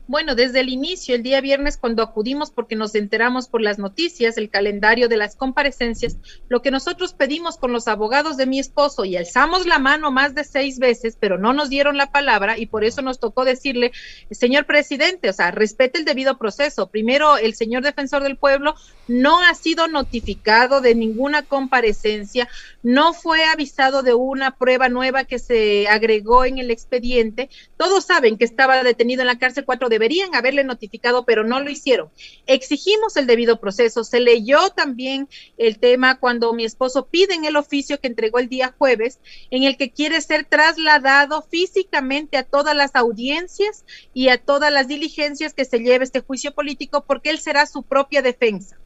Bueno, 0.09 0.37
desde 0.37 0.61
el 0.61 0.69
inicio, 0.69 1.17
el 1.17 1.25
día 1.25 1.41
viernes, 1.41 1.77
cuando 1.77 2.05
acudimos 2.05 2.53
porque 2.53 2.77
nos 2.77 2.95
enteramos 2.95 3.49
por 3.49 3.61
las 3.61 3.81
noticias, 3.81 4.39
el 4.39 4.51
calendario 4.51 5.09
de 5.09 5.17
las 5.17 5.35
comparecencias, 5.35 6.17
lo 6.49 6.63
que 6.63 6.71
nosotros 6.71 7.13
pedimos 7.13 7.57
con 7.57 7.73
los 7.73 7.89
abogados 7.89 8.37
de 8.37 8.47
mi 8.47 8.61
esposo 8.61 9.05
y 9.05 9.17
alzamos 9.17 9.67
la 9.67 9.81
mano 9.81 10.13
más 10.13 10.33
de 10.37 10.45
seis 10.45 10.79
veces, 10.79 11.17
pero 11.19 11.39
no 11.39 11.53
nos 11.53 11.71
dieron 11.71 11.97
la 11.97 12.13
palabra 12.13 12.57
y 12.57 12.67
por 12.67 12.85
eso 12.85 13.03
nos 13.03 13.19
tocó 13.19 13.45
decirle, 13.45 13.91
señor 14.31 14.65
presidente, 14.67 15.29
o 15.29 15.33
sea, 15.33 15.51
respete 15.51 15.99
el 15.99 16.05
debido 16.05 16.39
proceso. 16.39 16.89
Primero, 16.89 17.37
el 17.37 17.57
señor 17.57 17.83
defensor 17.83 18.23
del 18.23 18.37
pueblo 18.37 18.77
no 19.09 19.41
ha 19.43 19.55
sido 19.55 19.89
notificado 19.89 20.81
de 20.81 20.95
ninguna 20.95 21.43
comparecencia, 21.43 22.49
no 22.85 23.13
fue 23.13 23.45
avisado 23.45 24.05
de 24.05 24.15
una 24.15 24.53
prueba 24.53 24.89
nueva 24.89 25.25
que 25.25 25.41
se 25.41 25.89
agregó 25.89 26.45
en 26.45 26.59
el 26.59 26.71
expediente. 26.71 27.51
Todos 27.77 28.05
saben 28.05 28.39
que 28.39 28.45
estaba 28.45 28.85
detenido 28.85 29.23
en 29.23 29.27
la 29.27 29.39
cárcel 29.39 29.65
cuatro 29.65 29.89
de 29.89 29.96
deberían 29.97 30.35
haberle 30.35 30.63
notificado, 30.63 31.25
pero 31.25 31.43
no 31.43 31.59
lo 31.61 31.71
hicieron. 31.71 32.11
Exigimos 32.47 33.17
el 33.17 33.27
debido 33.27 33.59
proceso. 33.61 34.05
Se 34.05 34.21
leyó 34.21 34.69
también 34.71 35.27
el 35.57 35.79
tema 35.79 36.21
cuando 36.21 36.53
mi 36.53 36.67
esposo 36.67 37.07
pide 37.07 37.33
en 37.33 37.47
el 37.47 37.57
oficio 37.57 37.99
que 37.99 38.09
entregó 38.09 38.39
el 38.39 38.51
día 38.51 38.75
jueves, 38.77 39.21
en 39.51 39.63
el 39.63 39.79
que 39.79 39.91
quiere 39.91 40.21
ser 40.21 40.45
trasladado 40.45 41.41
físicamente 41.41 42.37
a 42.37 42.43
todas 42.43 42.77
las 42.77 42.95
audiencias 42.95 43.87
y 44.13 44.29
a 44.29 44.37
todas 44.37 44.71
las 44.71 44.87
diligencias 44.87 45.55
que 45.55 45.65
se 45.65 45.79
lleve 45.79 46.05
este 46.05 46.21
juicio 46.21 46.53
político, 46.53 47.05
porque 47.07 47.31
él 47.31 47.39
será 47.39 47.65
su 47.65 47.83
propia 47.83 48.21
defensa. 48.21 48.77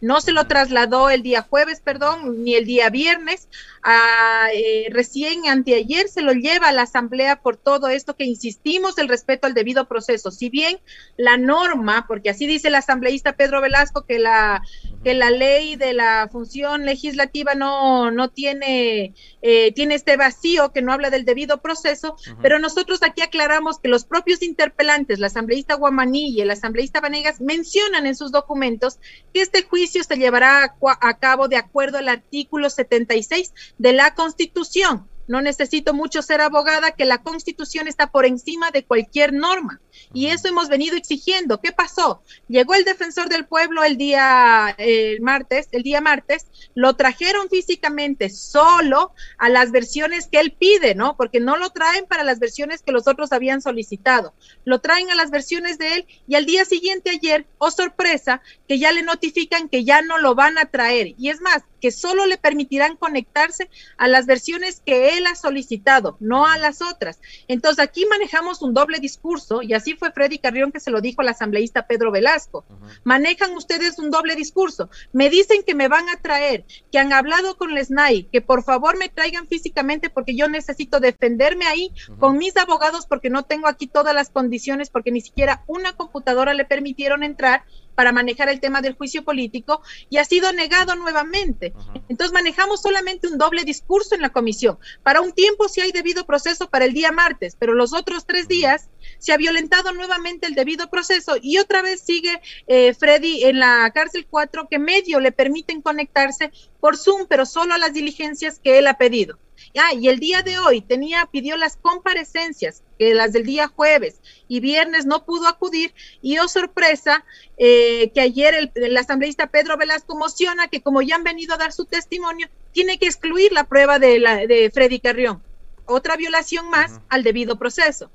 No 0.00 0.20
se 0.20 0.32
lo 0.32 0.46
trasladó 0.46 1.10
el 1.10 1.22
día 1.22 1.42
jueves, 1.42 1.80
perdón, 1.80 2.42
ni 2.42 2.54
el 2.54 2.64
día 2.64 2.88
viernes. 2.90 3.48
A, 3.82 4.48
eh, 4.54 4.88
recién 4.90 5.46
anteayer 5.46 6.08
se 6.08 6.22
lo 6.22 6.32
lleva 6.32 6.68
a 6.68 6.72
la 6.72 6.82
Asamblea 6.82 7.40
por 7.40 7.56
todo 7.56 7.88
esto 7.88 8.16
que 8.16 8.24
insistimos 8.24 8.98
el 8.98 9.08
respeto 9.08 9.46
al 9.46 9.54
debido 9.54 9.86
proceso. 9.88 10.30
Si 10.30 10.48
bien 10.48 10.78
la 11.16 11.36
norma, 11.36 12.06
porque 12.08 12.30
así 12.30 12.46
dice 12.46 12.68
el 12.68 12.74
asambleísta 12.74 13.34
Pedro 13.34 13.60
Velasco, 13.60 14.06
que 14.06 14.18
la, 14.18 14.62
que 15.02 15.14
la 15.14 15.30
ley 15.30 15.76
de 15.76 15.94
la 15.94 16.28
función 16.30 16.84
legislativa 16.84 17.54
no, 17.54 18.10
no 18.10 18.28
tiene, 18.28 19.14
eh, 19.42 19.72
tiene 19.72 19.94
este 19.94 20.16
vacío 20.16 20.72
que 20.72 20.82
no 20.82 20.92
habla 20.92 21.10
del 21.10 21.24
debido 21.24 21.62
proceso, 21.62 22.16
pero 22.42 22.58
nosotros 22.58 23.02
aquí 23.02 23.22
aclaramos 23.22 23.78
que 23.78 23.88
los 23.88 24.04
propios 24.04 24.42
interpelantes, 24.42 25.18
la 25.18 25.28
asambleísta 25.28 25.74
Guamaní 25.74 26.30
y 26.30 26.40
el 26.40 26.50
asambleísta 26.50 27.00
Vanegas, 27.00 27.40
mencionan 27.40 28.06
en 28.06 28.14
sus 28.14 28.32
documentos 28.32 28.98
que 29.32 29.40
este 29.40 29.62
juicio 29.62 30.04
se 30.04 30.16
llevará 30.16 30.76
a, 31.00 31.18
cabo 31.18 31.48
de 31.48 31.56
acuerdo 31.56 31.98
al 31.98 32.08
artículo 32.08 32.68
76 32.70 33.52
de 33.78 33.92
la 33.92 34.14
Constitución. 34.14 35.08
No 35.26 35.40
necesito 35.42 35.94
mucho 35.94 36.22
ser 36.22 36.40
abogada, 36.40 36.90
que 36.90 37.04
la 37.04 37.22
Constitución 37.22 37.86
está 37.86 38.10
por 38.10 38.26
encima 38.26 38.70
de 38.72 38.84
cualquier 38.84 39.32
norma. 39.32 39.80
Y 40.12 40.26
eso 40.26 40.48
hemos 40.48 40.68
venido 40.68 40.96
exigiendo. 40.96 41.60
¿Qué 41.60 41.72
pasó? 41.72 42.22
Llegó 42.48 42.74
el 42.74 42.84
defensor 42.84 43.28
del 43.28 43.46
pueblo 43.46 43.84
el 43.84 43.96
día 43.96 44.74
el 44.78 45.20
martes, 45.20 45.68
el 45.72 45.82
día 45.82 46.00
martes, 46.00 46.46
lo 46.74 46.96
trajeron 46.96 47.48
físicamente 47.48 48.30
solo 48.30 49.12
a 49.38 49.48
las 49.48 49.70
versiones 49.70 50.28
que 50.28 50.40
él 50.40 50.52
pide, 50.52 50.94
¿no? 50.94 51.16
Porque 51.16 51.40
no 51.40 51.56
lo 51.56 51.70
traen 51.70 52.06
para 52.06 52.24
las 52.24 52.38
versiones 52.38 52.82
que 52.82 52.92
los 52.92 53.06
otros 53.06 53.32
habían 53.32 53.62
solicitado. 53.62 54.34
Lo 54.64 54.80
traen 54.80 55.10
a 55.10 55.14
las 55.14 55.30
versiones 55.30 55.78
de 55.78 55.94
él 55.96 56.06
y 56.26 56.34
al 56.34 56.46
día 56.46 56.64
siguiente 56.64 57.10
ayer, 57.10 57.46
oh 57.58 57.70
sorpresa, 57.70 58.42
que 58.68 58.78
ya 58.78 58.92
le 58.92 59.02
notifican 59.02 59.68
que 59.68 59.84
ya 59.84 60.02
no 60.02 60.18
lo 60.18 60.34
van 60.34 60.58
a 60.58 60.66
traer. 60.66 61.14
Y 61.18 61.30
es 61.30 61.40
más, 61.40 61.62
que 61.80 61.90
solo 61.90 62.26
le 62.26 62.38
permitirán 62.38 62.96
conectarse 62.96 63.70
a 63.96 64.06
las 64.06 64.26
versiones 64.26 64.82
que 64.84 65.16
él 65.16 65.26
ha 65.26 65.34
solicitado, 65.34 66.16
no 66.20 66.46
a 66.46 66.58
las 66.58 66.82
otras. 66.82 67.18
Entonces 67.48 67.82
aquí 67.82 68.06
manejamos 68.06 68.62
un 68.62 68.74
doble 68.74 69.00
discurso 69.00 69.62
y 69.62 69.74
así 69.80 69.94
fue 69.94 70.12
Freddy 70.12 70.38
Carrión 70.38 70.72
que 70.72 70.80
se 70.80 70.90
lo 70.90 71.00
dijo 71.00 71.22
al 71.22 71.28
asambleísta 71.28 71.86
Pedro 71.86 72.10
Velasco. 72.10 72.64
Manejan 73.04 73.54
ustedes 73.56 73.98
un 73.98 74.10
doble 74.10 74.36
discurso. 74.36 74.90
Me 75.12 75.30
dicen 75.30 75.62
que 75.66 75.74
me 75.74 75.88
van 75.88 76.08
a 76.08 76.20
traer, 76.20 76.64
que 76.92 76.98
han 76.98 77.12
hablado 77.12 77.56
con 77.56 77.76
el 77.76 77.84
SNAI, 77.84 78.24
que 78.24 78.40
por 78.40 78.62
favor 78.62 78.96
me 78.98 79.08
traigan 79.08 79.48
físicamente 79.48 80.10
porque 80.10 80.36
yo 80.36 80.48
necesito 80.48 81.00
defenderme 81.00 81.66
ahí 81.66 81.92
con 82.18 82.38
mis 82.38 82.56
abogados 82.56 83.06
porque 83.06 83.30
no 83.30 83.44
tengo 83.44 83.66
aquí 83.66 83.86
todas 83.86 84.14
las 84.14 84.30
condiciones 84.30 84.90
porque 84.90 85.10
ni 85.10 85.20
siquiera 85.20 85.64
una 85.66 85.94
computadora 85.94 86.54
le 86.54 86.64
permitieron 86.64 87.22
entrar 87.22 87.64
para 87.94 88.12
manejar 88.12 88.48
el 88.48 88.60
tema 88.60 88.80
del 88.80 88.94
juicio 88.94 89.24
político 89.24 89.82
y 90.08 90.16
ha 90.16 90.24
sido 90.24 90.52
negado 90.52 90.94
nuevamente. 90.96 91.74
Entonces 92.08 92.32
manejamos 92.32 92.80
solamente 92.80 93.28
un 93.28 93.36
doble 93.36 93.64
discurso 93.64 94.14
en 94.14 94.22
la 94.22 94.30
comisión. 94.30 94.78
Para 95.02 95.20
un 95.20 95.32
tiempo 95.32 95.68
sí 95.68 95.82
hay 95.82 95.92
debido 95.92 96.24
proceso 96.24 96.70
para 96.70 96.86
el 96.86 96.94
día 96.94 97.12
martes, 97.12 97.56
pero 97.58 97.74
los 97.74 97.92
otros 97.92 98.24
tres 98.26 98.48
días 98.48 98.88
se 99.20 99.32
ha 99.32 99.36
violentado 99.36 99.92
nuevamente 99.92 100.48
el 100.48 100.54
debido 100.54 100.90
proceso 100.90 101.36
y 101.40 101.58
otra 101.58 101.82
vez 101.82 102.00
sigue 102.00 102.40
eh, 102.66 102.92
Freddy 102.94 103.44
en 103.44 103.60
la 103.60 103.88
cárcel 103.94 104.26
4 104.28 104.66
que 104.68 104.80
medio 104.80 105.20
le 105.20 105.30
permiten 105.30 105.82
conectarse 105.82 106.50
por 106.80 106.96
Zoom, 106.96 107.26
pero 107.28 107.46
solo 107.46 107.74
a 107.74 107.78
las 107.78 107.92
diligencias 107.92 108.58
que 108.58 108.78
él 108.78 108.88
ha 108.88 108.98
pedido. 108.98 109.38
Ah, 109.78 109.94
y 109.94 110.08
el 110.08 110.18
día 110.18 110.42
de 110.42 110.58
hoy 110.58 110.80
tenía, 110.80 111.26
pidió 111.26 111.56
las 111.56 111.76
comparecencias, 111.76 112.82
que 112.98 113.14
las 113.14 113.32
del 113.32 113.44
día 113.44 113.68
jueves 113.68 114.20
y 114.48 114.58
viernes 114.60 115.06
no 115.06 115.24
pudo 115.24 115.46
acudir, 115.46 115.94
y 116.22 116.38
oh 116.38 116.48
sorpresa, 116.48 117.24
eh, 117.56 118.10
que 118.12 118.20
ayer 118.20 118.54
el, 118.54 118.72
el, 118.74 118.96
asambleísta 118.96 119.48
Pedro 119.48 119.76
Velasco 119.76 120.16
mociona 120.16 120.68
que 120.68 120.82
como 120.82 121.02
ya 121.02 121.14
han 121.14 121.24
venido 121.24 121.54
a 121.54 121.58
dar 121.58 121.72
su 121.72 121.84
testimonio, 121.84 122.48
tiene 122.72 122.98
que 122.98 123.06
excluir 123.06 123.52
la 123.52 123.64
prueba 123.64 123.98
de, 123.98 124.18
la, 124.18 124.46
de 124.46 124.70
Freddy 124.72 124.98
Carrión. 124.98 125.42
Otra 125.86 126.16
violación 126.16 126.68
más 126.70 127.00
al 127.08 127.22
debido 127.22 127.58
proceso. 127.58 128.10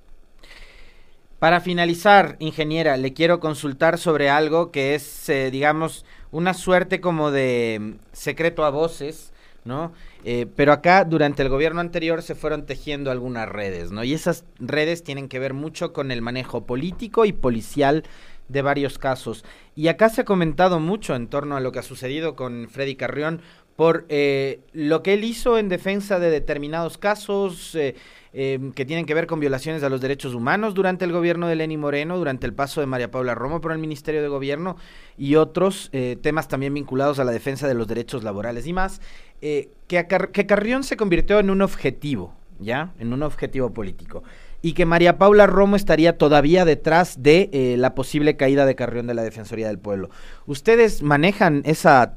Para 1.40 1.60
finalizar, 1.60 2.38
ingeniera, 2.40 2.96
le 2.96 3.14
quiero 3.14 3.40
consultar 3.40 3.98
sobre 3.98 4.30
algo 4.30 4.72
que 4.72 4.96
es, 4.96 5.28
eh, 5.30 5.52
digamos, 5.52 6.06
una 6.32 6.54
suerte 6.54 7.02
como 7.02 7.30
de 7.30 7.78
mm, 7.82 7.92
secreto 8.14 8.64
a 8.64 8.70
voces, 8.70 9.34
¿no? 9.66 9.92
Eh, 10.24 10.48
pero 10.56 10.72
acá, 10.72 11.04
durante 11.04 11.44
el 11.44 11.50
gobierno 11.50 11.82
anterior, 11.82 12.22
se 12.22 12.36
fueron 12.36 12.66
tejiendo 12.66 13.12
algunas 13.12 13.50
redes, 13.50 13.92
¿no? 13.92 14.04
Y 14.04 14.14
esas 14.14 14.46
redes 14.60 15.04
tienen 15.04 15.28
que 15.28 15.40
ver 15.40 15.54
mucho 15.54 15.92
con 15.92 16.12
el 16.12 16.22
manejo 16.22 16.66
político 16.66 17.26
y 17.26 17.34
policial 17.34 18.04
de 18.48 18.62
varios 18.62 18.98
casos. 18.98 19.44
Y 19.76 19.88
acá 19.88 20.10
se 20.10 20.22
ha 20.22 20.26
comentado 20.26 20.80
mucho 20.80 21.16
en 21.16 21.28
torno 21.28 21.58
a 21.58 21.60
lo 21.60 21.72
que 21.72 21.80
ha 21.80 21.84
sucedido 21.84 22.36
con 22.36 22.70
Freddy 22.70 22.96
Carrión 22.96 23.42
por 23.76 24.06
eh, 24.10 24.62
lo 24.74 25.04
que 25.04 25.14
él 25.14 25.24
hizo 25.24 25.58
en 25.58 25.68
defensa 25.68 26.20
de 26.20 26.30
determinados 26.30 26.98
casos 26.98 27.76
eh, 27.76 27.96
em, 28.32 28.72
que 28.72 28.86
tienen 28.86 29.06
que 29.06 29.14
ver 29.14 29.28
con 29.28 29.40
violaciones 29.40 29.84
a 29.84 29.90
los 29.90 30.00
derechos 30.00 30.34
humanos 30.34 30.74
durante 30.74 31.04
el 31.04 31.12
gobierno 31.12 31.48
de 31.48 31.56
Lenny 31.56 31.76
Moreno, 31.76 32.18
durante 32.18 32.46
el 32.46 32.54
paso 32.54 32.80
de 32.80 32.88
María 32.88 33.12
Paula 33.12 33.36
Romo 33.36 33.60
por 33.60 33.74
el 33.74 33.78
Ministerio 33.78 34.22
de 34.22 34.30
Gobierno 34.30 34.78
y 35.18 35.36
otros 35.36 35.90
eh, 35.92 36.18
temas 36.22 36.48
también 36.48 36.74
vinculados 36.74 37.20
a 37.20 37.26
la 37.26 37.32
defensa 37.32 37.68
de 37.68 37.74
los 37.74 37.88
derechos 37.88 38.24
laborales 38.24 38.66
y 38.66 38.74
más, 38.74 39.02
que, 39.42 39.70
que 39.88 40.46
Carrión 40.48 40.84
se 40.84 40.98
convirtió 40.98 41.40
en 41.40 41.52
un 41.52 41.62
objetivo, 41.62 42.34
¿ya? 42.60 42.94
En 42.98 43.14
un 43.14 43.22
objetivo 43.22 43.72
político 43.74 44.24
y 44.64 44.74
que 44.74 44.88
María 44.88 45.20
Paula 45.20 45.46
Romo 45.46 45.76
estaría 45.76 46.18
todavía 46.18 46.66
detrás 46.66 47.22
de 47.22 47.76
la 47.78 47.94
posible 47.94 48.38
caída 48.38 48.66
de 48.66 48.74
Carrión 48.74 49.06
de 49.06 49.14
la 49.14 49.22
Defensoría 49.22 49.68
del 49.68 49.78
Pueblo. 49.78 50.10
¿Ustedes 50.48 51.04
manejan 51.04 51.62
esa 51.66 52.16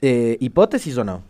eh, 0.00 0.36
hipótesis 0.40 0.96
o 0.96 1.04
no? 1.04 1.22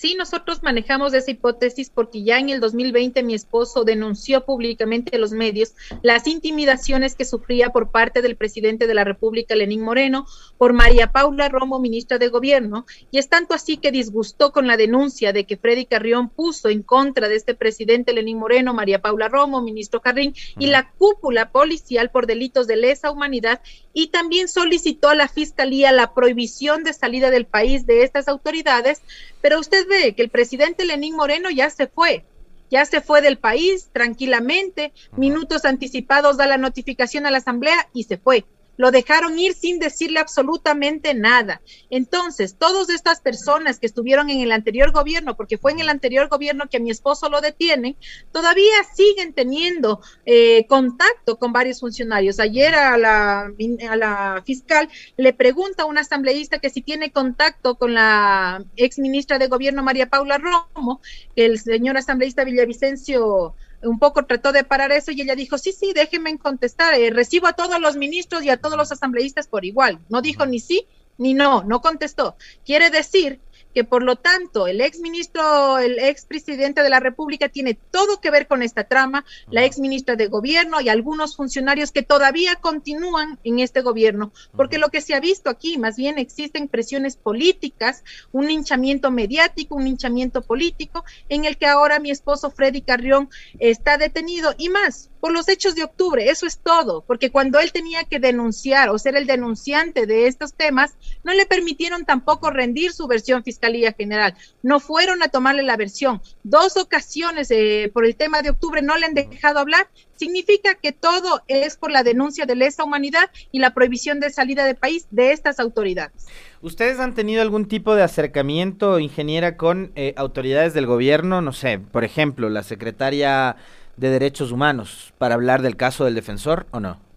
Sí, 0.00 0.14
nosotros 0.14 0.62
manejamos 0.62 1.12
esa 1.12 1.30
hipótesis 1.30 1.90
porque 1.90 2.22
ya 2.22 2.38
en 2.38 2.48
el 2.48 2.58
2020 2.60 3.22
mi 3.22 3.34
esposo 3.34 3.84
denunció 3.84 4.46
públicamente 4.46 5.16
a 5.16 5.18
los 5.18 5.32
medios 5.32 5.74
las 6.00 6.26
intimidaciones 6.26 7.14
que 7.14 7.26
sufría 7.26 7.68
por 7.68 7.90
parte 7.90 8.22
del 8.22 8.34
presidente 8.34 8.86
de 8.86 8.94
la 8.94 9.04
República, 9.04 9.54
Lenín 9.54 9.82
Moreno, 9.82 10.24
por 10.56 10.72
María 10.72 11.12
Paula 11.12 11.50
Romo, 11.50 11.80
ministra 11.80 12.16
de 12.16 12.28
Gobierno, 12.28 12.86
y 13.10 13.18
es 13.18 13.28
tanto 13.28 13.52
así 13.52 13.76
que 13.76 13.92
disgustó 13.92 14.52
con 14.52 14.66
la 14.66 14.78
denuncia 14.78 15.34
de 15.34 15.44
que 15.44 15.58
Freddy 15.58 15.84
Carrión 15.84 16.30
puso 16.30 16.70
en 16.70 16.82
contra 16.82 17.28
de 17.28 17.36
este 17.36 17.54
presidente 17.54 18.14
Lenín 18.14 18.38
Moreno, 18.38 18.72
María 18.72 19.02
Paula 19.02 19.28
Romo, 19.28 19.60
ministro 19.60 20.00
Carrín, 20.00 20.34
y 20.58 20.68
la 20.68 20.92
cúpula 20.92 21.52
policial 21.52 22.10
por 22.10 22.26
delitos 22.26 22.66
de 22.66 22.76
lesa 22.76 23.10
humanidad, 23.10 23.60
y 23.92 24.06
también 24.06 24.48
solicitó 24.48 25.10
a 25.10 25.14
la 25.14 25.28
Fiscalía 25.28 25.92
la 25.92 26.14
prohibición 26.14 26.84
de 26.84 26.94
salida 26.94 27.30
del 27.30 27.44
país 27.44 27.84
de 27.84 28.02
estas 28.02 28.28
autoridades, 28.28 29.02
pero 29.40 29.58
usted 29.58 29.86
ve 29.88 30.14
que 30.14 30.22
el 30.22 30.30
presidente 30.30 30.84
Lenín 30.84 31.16
Moreno 31.16 31.50
ya 31.50 31.70
se 31.70 31.86
fue, 31.86 32.24
ya 32.70 32.84
se 32.84 33.00
fue 33.00 33.20
del 33.20 33.38
país 33.38 33.90
tranquilamente, 33.92 34.92
minutos 35.16 35.64
anticipados 35.64 36.36
da 36.36 36.46
la 36.46 36.58
notificación 36.58 37.26
a 37.26 37.30
la 37.30 37.38
Asamblea 37.38 37.88
y 37.92 38.04
se 38.04 38.18
fue 38.18 38.44
lo 38.80 38.90
dejaron 38.90 39.38
ir 39.38 39.52
sin 39.52 39.78
decirle 39.78 40.20
absolutamente 40.20 41.12
nada. 41.12 41.60
Entonces, 41.90 42.56
todas 42.56 42.88
estas 42.88 43.20
personas 43.20 43.78
que 43.78 43.86
estuvieron 43.86 44.30
en 44.30 44.40
el 44.40 44.52
anterior 44.52 44.90
gobierno, 44.90 45.36
porque 45.36 45.58
fue 45.58 45.72
en 45.72 45.80
el 45.80 45.90
anterior 45.90 46.28
gobierno 46.28 46.64
que 46.66 46.78
a 46.78 46.80
mi 46.80 46.90
esposo 46.90 47.28
lo 47.28 47.42
detienen, 47.42 47.94
todavía 48.32 48.72
siguen 48.94 49.34
teniendo 49.34 50.00
eh, 50.24 50.64
contacto 50.66 51.38
con 51.38 51.52
varios 51.52 51.80
funcionarios. 51.80 52.40
Ayer 52.40 52.74
a 52.74 52.96
la, 52.96 53.52
a 53.90 53.96
la 53.96 54.42
fiscal 54.46 54.88
le 55.18 55.34
pregunta 55.34 55.82
a 55.82 55.86
un 55.86 55.98
asambleísta 55.98 56.58
que 56.58 56.70
si 56.70 56.80
tiene 56.80 57.12
contacto 57.12 57.74
con 57.74 57.92
la 57.92 58.64
ex 58.76 58.98
ministra 58.98 59.38
de 59.38 59.48
gobierno 59.48 59.82
María 59.82 60.08
Paula 60.08 60.38
Romo, 60.38 61.02
el 61.36 61.58
señor 61.58 61.98
asambleísta 61.98 62.44
Villavicencio 62.44 63.54
un 63.82 63.98
poco 63.98 64.24
trató 64.24 64.52
de 64.52 64.64
parar 64.64 64.92
eso 64.92 65.10
y 65.10 65.20
ella 65.20 65.34
dijo, 65.34 65.58
sí, 65.58 65.72
sí, 65.72 65.92
déjenme 65.94 66.38
contestar, 66.38 66.94
eh, 66.94 67.10
recibo 67.10 67.46
a 67.46 67.54
todos 67.54 67.80
los 67.80 67.96
ministros 67.96 68.42
y 68.42 68.50
a 68.50 68.56
todos 68.56 68.76
los 68.76 68.92
asambleístas 68.92 69.46
por 69.46 69.64
igual. 69.64 69.98
No 70.08 70.22
dijo 70.22 70.46
ni 70.46 70.60
sí 70.60 70.86
ni 71.20 71.34
no, 71.34 71.62
no 71.64 71.82
contestó. 71.82 72.36
Quiere 72.64 72.88
decir 72.88 73.40
que 73.74 73.84
por 73.84 74.02
lo 74.02 74.16
tanto 74.16 74.66
el 74.66 74.80
ex 74.80 75.00
ministro, 75.00 75.78
el 75.78 75.98
ex 75.98 76.24
presidente 76.24 76.82
de 76.82 76.88
la 76.88 77.00
República 77.00 77.48
tiene 77.48 77.74
todo 77.74 78.20
que 78.20 78.30
ver 78.30 78.46
con 78.46 78.62
esta 78.62 78.84
trama, 78.84 79.24
la 79.50 79.64
ex 79.64 79.78
ministra 79.78 80.16
de 80.16 80.26
gobierno 80.26 80.80
y 80.80 80.88
algunos 80.88 81.36
funcionarios 81.36 81.92
que 81.92 82.02
todavía 82.02 82.56
continúan 82.56 83.38
en 83.44 83.58
este 83.58 83.80
gobierno, 83.82 84.32
porque 84.56 84.78
lo 84.78 84.88
que 84.88 85.00
se 85.00 85.14
ha 85.14 85.20
visto 85.20 85.50
aquí, 85.50 85.78
más 85.78 85.96
bien 85.96 86.18
existen 86.18 86.68
presiones 86.68 87.16
políticas, 87.16 88.04
un 88.32 88.50
hinchamiento 88.50 89.10
mediático, 89.10 89.74
un 89.74 89.86
hinchamiento 89.86 90.42
político, 90.42 91.04
en 91.28 91.44
el 91.44 91.56
que 91.56 91.66
ahora 91.66 91.98
mi 91.98 92.10
esposo 92.10 92.50
Freddy 92.50 92.82
Carrión 92.82 93.28
está 93.58 93.98
detenido. 93.98 94.54
Y 94.58 94.68
más 94.68 95.09
por 95.20 95.32
los 95.32 95.48
hechos 95.48 95.74
de 95.74 95.84
octubre, 95.84 96.28
eso 96.28 96.46
es 96.46 96.58
todo, 96.58 97.04
porque 97.06 97.30
cuando 97.30 97.60
él 97.60 97.72
tenía 97.72 98.04
que 98.04 98.18
denunciar 98.18 98.88
o 98.90 98.98
ser 98.98 99.16
el 99.16 99.26
denunciante 99.26 100.06
de 100.06 100.26
estos 100.26 100.54
temas, 100.54 100.94
no 101.22 101.32
le 101.34 101.46
permitieron 101.46 102.04
tampoco 102.04 102.50
rendir 102.50 102.92
su 102.92 103.06
versión 103.06 103.44
fiscal 103.44 103.60
Fiscalía 103.60 103.92
General. 103.92 104.34
No 104.62 104.80
fueron 104.80 105.22
a 105.22 105.28
tomarle 105.28 105.62
la 105.62 105.76
versión. 105.76 106.22
Dos 106.44 106.78
ocasiones 106.78 107.50
eh, 107.50 107.90
por 107.92 108.06
el 108.06 108.16
tema 108.16 108.40
de 108.40 108.50
octubre 108.50 108.80
no 108.80 108.96
le 108.96 109.04
han 109.04 109.14
dejado 109.14 109.58
hablar. 109.58 109.88
Significa 110.16 110.74
que 110.74 110.92
todo 110.92 111.42
es 111.46 111.76
por 111.76 111.90
la 111.90 112.02
denuncia 112.02 112.46
de 112.46 112.54
lesa 112.54 112.84
humanidad 112.84 113.30
y 113.52 113.58
la 113.58 113.74
prohibición 113.74 114.20
de 114.20 114.30
salida 114.30 114.64
del 114.64 114.76
país 114.76 115.06
de 115.10 115.32
estas 115.32 115.60
autoridades. 115.60 116.26
¿Ustedes 116.62 117.00
han 117.00 117.14
tenido 117.14 117.42
algún 117.42 117.66
tipo 117.66 117.94
de 117.94 118.02
acercamiento, 118.02 118.98
ingeniera, 118.98 119.56
con 119.56 119.92
eh, 119.94 120.14
autoridades 120.16 120.72
del 120.72 120.86
gobierno? 120.86 121.42
No 121.42 121.52
sé, 121.52 121.78
por 121.78 122.04
ejemplo, 122.04 122.48
la 122.48 122.62
secretaria 122.62 123.56
de 124.00 124.08
Derechos 124.08 124.50
Humanos, 124.50 125.12
para 125.18 125.34
hablar 125.34 125.60
del 125.60 125.76
caso 125.76 126.06
del 126.06 126.14
defensor 126.14 126.66
o 126.70 126.80
no? 126.80 127.09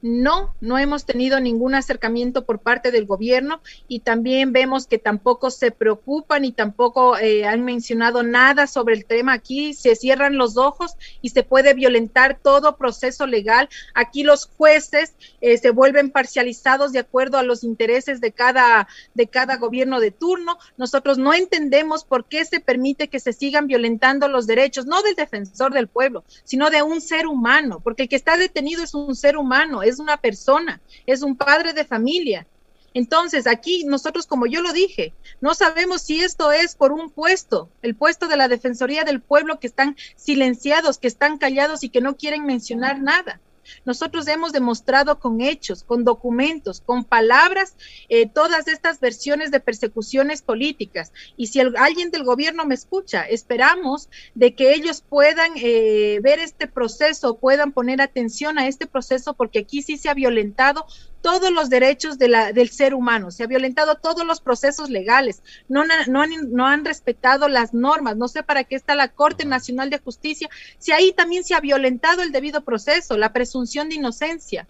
No, 0.00 0.54
no 0.60 0.78
hemos 0.78 1.04
tenido 1.04 1.40
ningún 1.40 1.74
acercamiento 1.74 2.44
por 2.44 2.60
parte 2.60 2.92
del 2.92 3.04
gobierno 3.04 3.60
y 3.88 4.00
también 4.00 4.52
vemos 4.52 4.86
que 4.86 4.98
tampoco 4.98 5.50
se 5.50 5.72
preocupan 5.72 6.44
y 6.44 6.52
tampoco 6.52 7.18
eh, 7.18 7.46
han 7.46 7.64
mencionado 7.64 8.22
nada 8.22 8.68
sobre 8.68 8.94
el 8.94 9.06
tema 9.06 9.32
aquí. 9.32 9.74
Se 9.74 9.96
cierran 9.96 10.36
los 10.36 10.56
ojos 10.56 10.94
y 11.20 11.30
se 11.30 11.42
puede 11.42 11.74
violentar 11.74 12.38
todo 12.40 12.76
proceso 12.76 13.26
legal. 13.26 13.68
Aquí 13.92 14.22
los 14.22 14.46
jueces 14.46 15.14
eh, 15.40 15.58
se 15.58 15.70
vuelven 15.70 16.10
parcializados 16.10 16.92
de 16.92 17.00
acuerdo 17.00 17.36
a 17.36 17.42
los 17.42 17.64
intereses 17.64 18.20
de 18.20 18.30
cada, 18.30 18.86
de 19.14 19.26
cada 19.26 19.56
gobierno 19.56 19.98
de 19.98 20.12
turno. 20.12 20.58
Nosotros 20.76 21.18
no 21.18 21.34
entendemos 21.34 22.04
por 22.04 22.26
qué 22.26 22.44
se 22.44 22.60
permite 22.60 23.08
que 23.08 23.18
se 23.18 23.32
sigan 23.32 23.66
violentando 23.66 24.28
los 24.28 24.46
derechos, 24.46 24.86
no 24.86 25.02
del 25.02 25.16
defensor 25.16 25.72
del 25.72 25.88
pueblo, 25.88 26.22
sino 26.44 26.70
de 26.70 26.82
un 26.82 27.00
ser 27.00 27.26
humano, 27.26 27.80
porque 27.82 28.04
el 28.04 28.08
que 28.08 28.16
está 28.16 28.36
detenido 28.36 28.84
es 28.84 28.94
un 28.94 29.16
ser 29.16 29.36
humano 29.36 29.82
es 29.88 29.98
una 29.98 30.16
persona, 30.16 30.80
es 31.06 31.22
un 31.22 31.36
padre 31.36 31.72
de 31.72 31.84
familia. 31.84 32.46
Entonces, 32.94 33.46
aquí 33.46 33.84
nosotros, 33.84 34.26
como 34.26 34.46
yo 34.46 34.62
lo 34.62 34.72
dije, 34.72 35.14
no 35.40 35.54
sabemos 35.54 36.02
si 36.02 36.20
esto 36.20 36.52
es 36.52 36.74
por 36.74 36.92
un 36.92 37.10
puesto, 37.10 37.70
el 37.82 37.94
puesto 37.94 38.28
de 38.28 38.36
la 38.36 38.48
Defensoría 38.48 39.04
del 39.04 39.20
Pueblo, 39.20 39.60
que 39.60 39.66
están 39.66 39.96
silenciados, 40.16 40.98
que 40.98 41.08
están 41.08 41.38
callados 41.38 41.84
y 41.84 41.90
que 41.90 42.00
no 42.00 42.16
quieren 42.16 42.44
mencionar 42.44 43.00
nada. 43.00 43.40
Nosotros 43.84 44.26
hemos 44.28 44.52
demostrado 44.52 45.18
con 45.18 45.40
hechos, 45.40 45.82
con 45.84 46.04
documentos, 46.04 46.80
con 46.80 47.04
palabras, 47.04 47.76
eh, 48.08 48.28
todas 48.28 48.68
estas 48.68 49.00
versiones 49.00 49.50
de 49.50 49.60
persecuciones 49.60 50.42
políticas. 50.42 51.12
Y 51.36 51.48
si 51.48 51.60
alguien 51.60 52.10
del 52.10 52.24
gobierno 52.24 52.64
me 52.64 52.74
escucha, 52.74 53.22
esperamos 53.22 54.08
de 54.34 54.54
que 54.54 54.74
ellos 54.74 55.02
puedan 55.08 55.52
eh, 55.56 56.20
ver 56.22 56.38
este 56.38 56.66
proceso, 56.66 57.38
puedan 57.38 57.72
poner 57.72 58.00
atención 58.00 58.58
a 58.58 58.66
este 58.68 58.86
proceso, 58.86 59.34
porque 59.34 59.60
aquí 59.60 59.82
sí 59.82 59.96
se 59.96 60.08
ha 60.08 60.14
violentado 60.14 60.86
todos 61.20 61.50
los 61.50 61.70
derechos 61.70 62.18
de 62.18 62.28
la, 62.28 62.52
del 62.52 62.70
ser 62.70 62.94
humano, 62.94 63.30
se 63.30 63.44
ha 63.44 63.46
violentado 63.46 63.96
todos 63.96 64.26
los 64.26 64.40
procesos 64.40 64.90
legales, 64.90 65.42
no, 65.68 65.84
no, 65.84 66.22
han, 66.22 66.30
no 66.52 66.66
han 66.66 66.84
respetado 66.84 67.48
las 67.48 67.74
normas, 67.74 68.16
no 68.16 68.28
sé 68.28 68.42
para 68.42 68.64
qué 68.64 68.76
está 68.76 68.94
la 68.94 69.08
Corte 69.08 69.44
Nacional 69.44 69.90
de 69.90 69.98
Justicia, 69.98 70.48
si 70.78 70.92
ahí 70.92 71.12
también 71.12 71.44
se 71.44 71.54
ha 71.54 71.60
violentado 71.60 72.22
el 72.22 72.32
debido 72.32 72.62
proceso, 72.62 73.16
la 73.16 73.32
presunción 73.32 73.88
de 73.88 73.96
inocencia. 73.96 74.66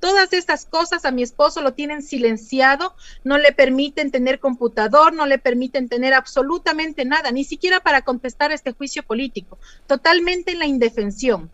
Todas 0.00 0.32
estas 0.32 0.66
cosas 0.66 1.04
a 1.04 1.12
mi 1.12 1.22
esposo 1.22 1.62
lo 1.62 1.74
tienen 1.74 2.02
silenciado, 2.02 2.96
no 3.22 3.38
le 3.38 3.52
permiten 3.52 4.10
tener 4.10 4.40
computador, 4.40 5.12
no 5.12 5.26
le 5.26 5.38
permiten 5.38 5.88
tener 5.88 6.12
absolutamente 6.12 7.04
nada, 7.04 7.30
ni 7.30 7.44
siquiera 7.44 7.78
para 7.78 8.02
contestar 8.02 8.50
este 8.50 8.72
juicio 8.72 9.04
político, 9.04 9.58
totalmente 9.86 10.50
en 10.50 10.58
la 10.58 10.66
indefensión. 10.66 11.52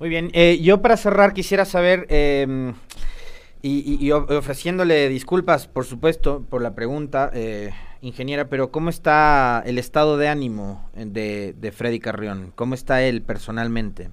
Muy 0.00 0.08
bien, 0.08 0.30
eh, 0.32 0.58
yo 0.60 0.82
para 0.82 0.96
cerrar 0.96 1.32
quisiera 1.32 1.64
saber, 1.64 2.06
eh, 2.08 2.72
y, 3.62 4.10
ofreciéndole 4.10 5.08
disculpas, 5.08 5.66
por 5.66 5.84
supuesto, 5.84 6.44
por 6.48 6.62
la 6.62 6.74
pregunta, 6.74 7.30
eh, 7.34 7.70
ingeniera, 8.00 8.48
pero 8.48 8.70
¿cómo 8.70 8.90
está 8.90 9.62
el 9.66 9.78
estado 9.78 10.16
de 10.16 10.28
ánimo 10.28 10.88
de, 10.94 11.54
de 11.58 11.72
Freddy 11.72 12.00
Carrión? 12.00 12.52
¿Cómo 12.54 12.74
está 12.74 13.02
él 13.02 13.22
personalmente? 13.22 14.10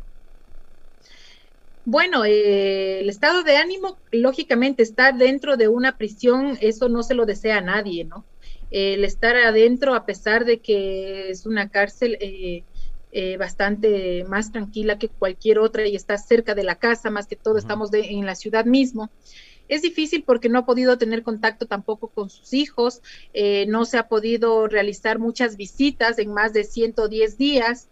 Bueno, 1.85 2.25
eh, 2.25 2.99
el 2.99 3.09
estado 3.09 3.43
de 3.43 3.55
ánimo, 3.55 3.97
lógicamente, 4.11 4.83
estar 4.83 5.17
dentro 5.17 5.55
de 5.55 5.69
una 5.69 5.97
prisión, 5.97 6.57
eso 6.59 6.89
no 6.89 7.01
se 7.01 7.13
lo 7.13 7.25
desea 7.25 7.59
a 7.59 7.61
nadie, 7.61 8.03
¿no? 8.03 8.25
el 8.71 9.05
estar 9.05 9.35
adentro, 9.35 9.95
a 9.95 10.05
pesar 10.05 10.45
de 10.45 10.59
que 10.59 11.29
es 11.29 11.45
una 11.45 11.69
cárcel 11.69 12.17
eh, 12.19 12.63
eh, 13.17 13.37
bastante 13.37 14.23
más 14.25 14.51
tranquila 14.51 14.99
que 14.99 15.09
cualquier 15.09 15.59
otra 15.59 15.87
y 15.87 15.95
está 15.95 16.17
cerca 16.17 16.53
de 16.55 16.63
la 16.63 16.75
casa, 16.75 17.09
más 17.09 17.27
que 17.27 17.35
todo 17.35 17.57
estamos 17.57 17.89
en 17.93 18.25
la 18.25 18.35
ciudad 18.35 18.65
mismo. 18.65 19.09
Es 19.67 19.81
difícil 19.81 20.23
porque 20.23 20.49
no 20.49 20.59
ha 20.59 20.65
podido 20.65 20.97
tener 20.97 21.23
contacto 21.23 21.65
tampoco 21.65 22.09
con 22.09 22.29
sus 22.29 22.53
hijos, 22.53 23.01
no 23.67 23.83
se 23.85 23.97
ha 23.97 24.07
podido 24.07 24.67
realizar 24.67 25.19
muchas 25.19 25.57
visitas 25.57 26.19
en 26.19 26.31
más 26.31 26.53
de 26.53 26.63
110 26.63 27.37
días 27.37 27.89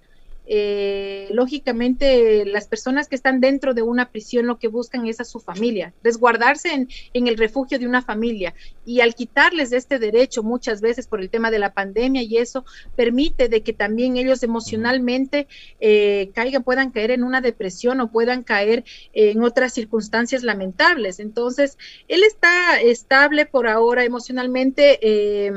eh, 0.47 1.27
lógicamente 1.31 2.45
las 2.45 2.67
personas 2.67 3.07
que 3.07 3.15
están 3.15 3.39
dentro 3.39 3.73
de 3.73 3.81
una 3.81 4.09
prisión 4.09 4.47
lo 4.47 4.59
que 4.59 4.67
buscan 4.67 5.07
es 5.07 5.19
a 5.19 5.25
su 5.25 5.39
familia, 5.39 5.93
resguardarse 6.03 6.73
en, 6.73 6.89
en, 7.13 7.27
el 7.27 7.37
refugio 7.37 7.79
de 7.79 7.87
una 7.87 8.01
familia 8.01 8.53
y 8.85 9.01
al 9.01 9.15
quitarles 9.15 9.71
este 9.71 9.99
derecho 9.99 10.43
muchas 10.43 10.81
veces 10.81 11.07
por 11.07 11.21
el 11.21 11.29
tema 11.29 11.51
de 11.51 11.59
la 11.59 11.73
pandemia 11.73 12.21
y 12.21 12.37
eso 12.37 12.65
permite 12.95 13.49
de 13.49 13.61
que 13.61 13.73
también 13.73 14.17
ellos 14.17 14.43
emocionalmente 14.43 15.47
eh, 15.79 16.31
caigan, 16.33 16.63
puedan 16.63 16.91
caer 16.91 17.11
en 17.11 17.23
una 17.23 17.41
depresión 17.41 17.99
o 18.01 18.11
puedan 18.11 18.43
caer 18.43 18.83
en 19.13 19.43
otras 19.43 19.73
circunstancias 19.73 20.43
lamentables. 20.43 21.19
Entonces, 21.19 21.77
él 22.07 22.23
está 22.23 22.79
estable 22.81 23.45
por 23.45 23.67
ahora 23.67 24.03
emocionalmente, 24.03 24.99
eh, 25.01 25.51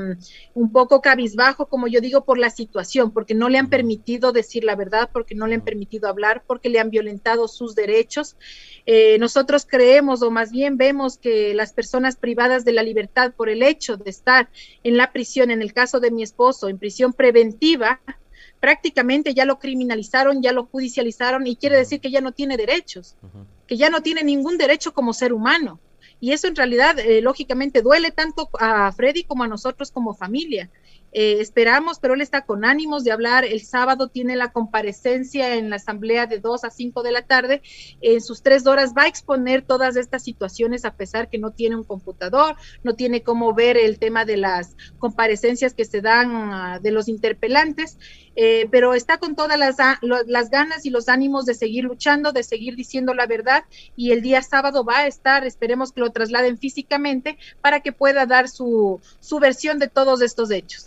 un 0.55 0.73
poco 0.73 1.01
cabizbajo, 1.01 1.67
como 1.67 1.89
yo 1.89 2.01
digo, 2.01 2.25
por 2.25 2.39
la 2.39 2.51
situación, 2.51 3.13
porque 3.13 3.35
no 3.35 3.49
le 3.49 3.59
han 3.59 3.69
permitido 3.69 4.33
decir 4.33 4.65
la 4.65 4.77
verdad, 4.79 5.11
porque 5.13 5.35
no 5.35 5.47
le 5.47 5.57
han 5.57 5.61
permitido 5.61 6.09
hablar, 6.09 6.43
porque 6.47 6.71
le 6.71 6.81
han 6.81 6.89
violentado 6.89 7.47
sus 7.49 7.75
derechos. 7.75 8.37
Eh, 8.87 9.19
nosotros 9.19 9.67
creemos, 9.69 10.23
o 10.23 10.31
más 10.31 10.51
bien 10.51 10.79
vemos 10.79 11.19
que 11.19 11.53
las 11.53 11.75
personas 11.75 12.17
privadas 12.17 12.65
de 12.65 12.73
la 12.73 12.83
libertad 12.83 13.35
por 13.37 13.51
el 13.51 13.63
hecho 13.63 13.99
de 13.99 14.09
estar 14.09 14.49
en 14.83 14.97
la 14.97 15.13
prisión, 15.13 15.51
en 15.51 15.61
el 15.61 15.75
caso 15.75 16.01
de 16.01 16.11
mi 16.11 16.23
esposo, 16.23 16.69
en 16.69 16.79
prisión 16.79 17.13
preventiva, 17.13 18.01
prácticamente 18.61 19.35
ya 19.35 19.45
lo 19.45 19.59
criminalizaron, 19.59 20.43
ya 20.43 20.53
lo 20.53 20.65
judicializaron 20.65 21.47
y 21.47 21.57
quiere 21.57 21.77
decir 21.77 22.01
que 22.01 22.11
ya 22.11 22.21
no 22.21 22.33
tiene 22.33 22.57
derechos, 22.57 23.17
que 23.67 23.77
ya 23.77 23.91
no 23.91 24.01
tiene 24.03 24.23
ningún 24.23 24.59
derecho 24.59 24.95
como 24.95 25.13
ser 25.13 25.33
humano. 25.33 25.79
Y 26.21 26.33
eso 26.33 26.49
en 26.49 26.57
realidad, 26.57 26.99
eh, 26.99 27.21
lógicamente, 27.23 27.81
duele 27.81 28.11
tanto 28.11 28.51
a 28.59 28.91
Freddy 28.93 29.23
como 29.23 29.45
a 29.45 29.49
nosotros 29.49 29.93
como 29.93 30.15
familia. 30.15 30.69
Eh, 31.13 31.41
esperamos, 31.41 31.99
pero 31.99 32.15
él 32.15 32.21
está 32.21 32.43
con 32.43 32.65
ánimos 32.65 33.05
de 33.05 33.13
hablar. 33.13 33.45
El 33.45 33.63
sábado 33.63 34.09
tiene 34.09 34.37
la 34.37 34.53
comparecencia 34.53 35.55
en 35.55 35.71
la 35.71 35.77
asamblea 35.77 36.27
de 36.27 36.39
2 36.39 36.65
a 36.65 36.71
5 36.71 37.03
de 37.03 37.13
la 37.13 37.23
tarde. 37.23 37.63
En 38.01 38.21
sus 38.21 38.43
tres 38.43 38.67
horas 38.67 38.93
va 38.97 39.03
a 39.05 39.09
exponer 39.09 39.63
todas 39.63 39.97
estas 39.97 40.23
situaciones, 40.23 40.85
a 40.85 40.95
pesar 40.95 41.29
que 41.29 41.39
no 41.39 41.53
tiene 41.53 41.77
un 41.77 41.85
computador, 41.85 42.57
no 42.83 42.95
tiene 42.95 43.23
cómo 43.23 43.55
ver 43.55 43.77
el 43.77 43.99
tema 43.99 44.25
de 44.25 44.37
las 44.37 44.77
comparecencias 44.99 45.75
que 45.75 45.85
se 45.85 46.01
dan 46.01 46.35
uh, 46.35 46.81
de 46.81 46.91
los 46.91 47.09
interpelantes, 47.09 47.99
eh, 48.41 48.69
pero 48.71 48.95
está 48.95 49.19
con 49.19 49.35
todas 49.35 49.59
las, 49.59 49.79
las 50.01 50.51
ganas 50.51 50.87
y 50.87 50.91
los 50.91 51.09
ánimos 51.09 51.45
de 51.45 51.55
seguir 51.55 51.83
luchando, 51.83 52.31
de 52.31 52.45
seguir 52.45 52.77
diciendo 52.77 53.13
la 53.13 53.27
verdad. 53.27 53.65
Y 53.97 54.13
el 54.13 54.23
día 54.23 54.43
sábado 54.43 54.85
va 54.85 54.99
a 54.99 55.07
estar, 55.09 55.45
esperemos 55.45 55.91
que 55.91 55.99
lo 55.99 56.13
trasladen 56.13 56.57
físicamente 56.57 57.37
para 57.61 57.81
que 57.81 57.91
pueda 57.91 58.27
dar 58.27 58.49
su, 58.49 59.01
su 59.19 59.41
versión 59.41 59.81
de 59.81 59.89
todos 59.89 60.23
estos 60.23 60.53
hechos. 60.53 60.87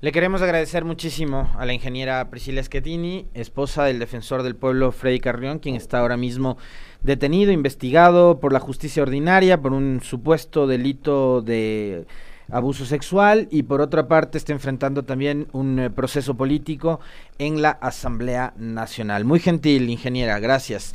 Le 0.00 0.12
queremos 0.12 0.42
agradecer 0.42 0.84
muchísimo 0.84 1.50
a 1.58 1.66
la 1.66 1.72
ingeniera 1.72 2.30
Priscila 2.30 2.62
Schettini, 2.62 3.26
esposa 3.34 3.82
del 3.82 3.98
defensor 3.98 4.44
del 4.44 4.54
pueblo 4.54 4.92
Freddy 4.92 5.18
Carrión, 5.18 5.58
quien 5.58 5.74
está 5.74 5.98
ahora 5.98 6.16
mismo 6.16 6.56
detenido, 7.02 7.50
investigado 7.50 8.38
por 8.38 8.52
la 8.52 8.60
justicia 8.60 9.02
ordinaria 9.02 9.60
por 9.60 9.72
un 9.72 10.00
supuesto 10.04 10.68
delito 10.68 11.42
de 11.42 12.06
abuso 12.52 12.84
sexual 12.84 13.48
y 13.50 13.64
por 13.64 13.80
otra 13.80 14.06
parte 14.06 14.38
está 14.38 14.52
enfrentando 14.52 15.02
también 15.02 15.48
un 15.52 15.78
eh, 15.78 15.90
proceso 15.90 16.36
político 16.36 17.00
en 17.38 17.62
la 17.62 17.70
Asamblea 17.70 18.52
Nacional. 18.56 19.24
Muy 19.24 19.40
gentil, 19.40 19.90
ingeniera, 19.90 20.38
gracias. 20.38 20.94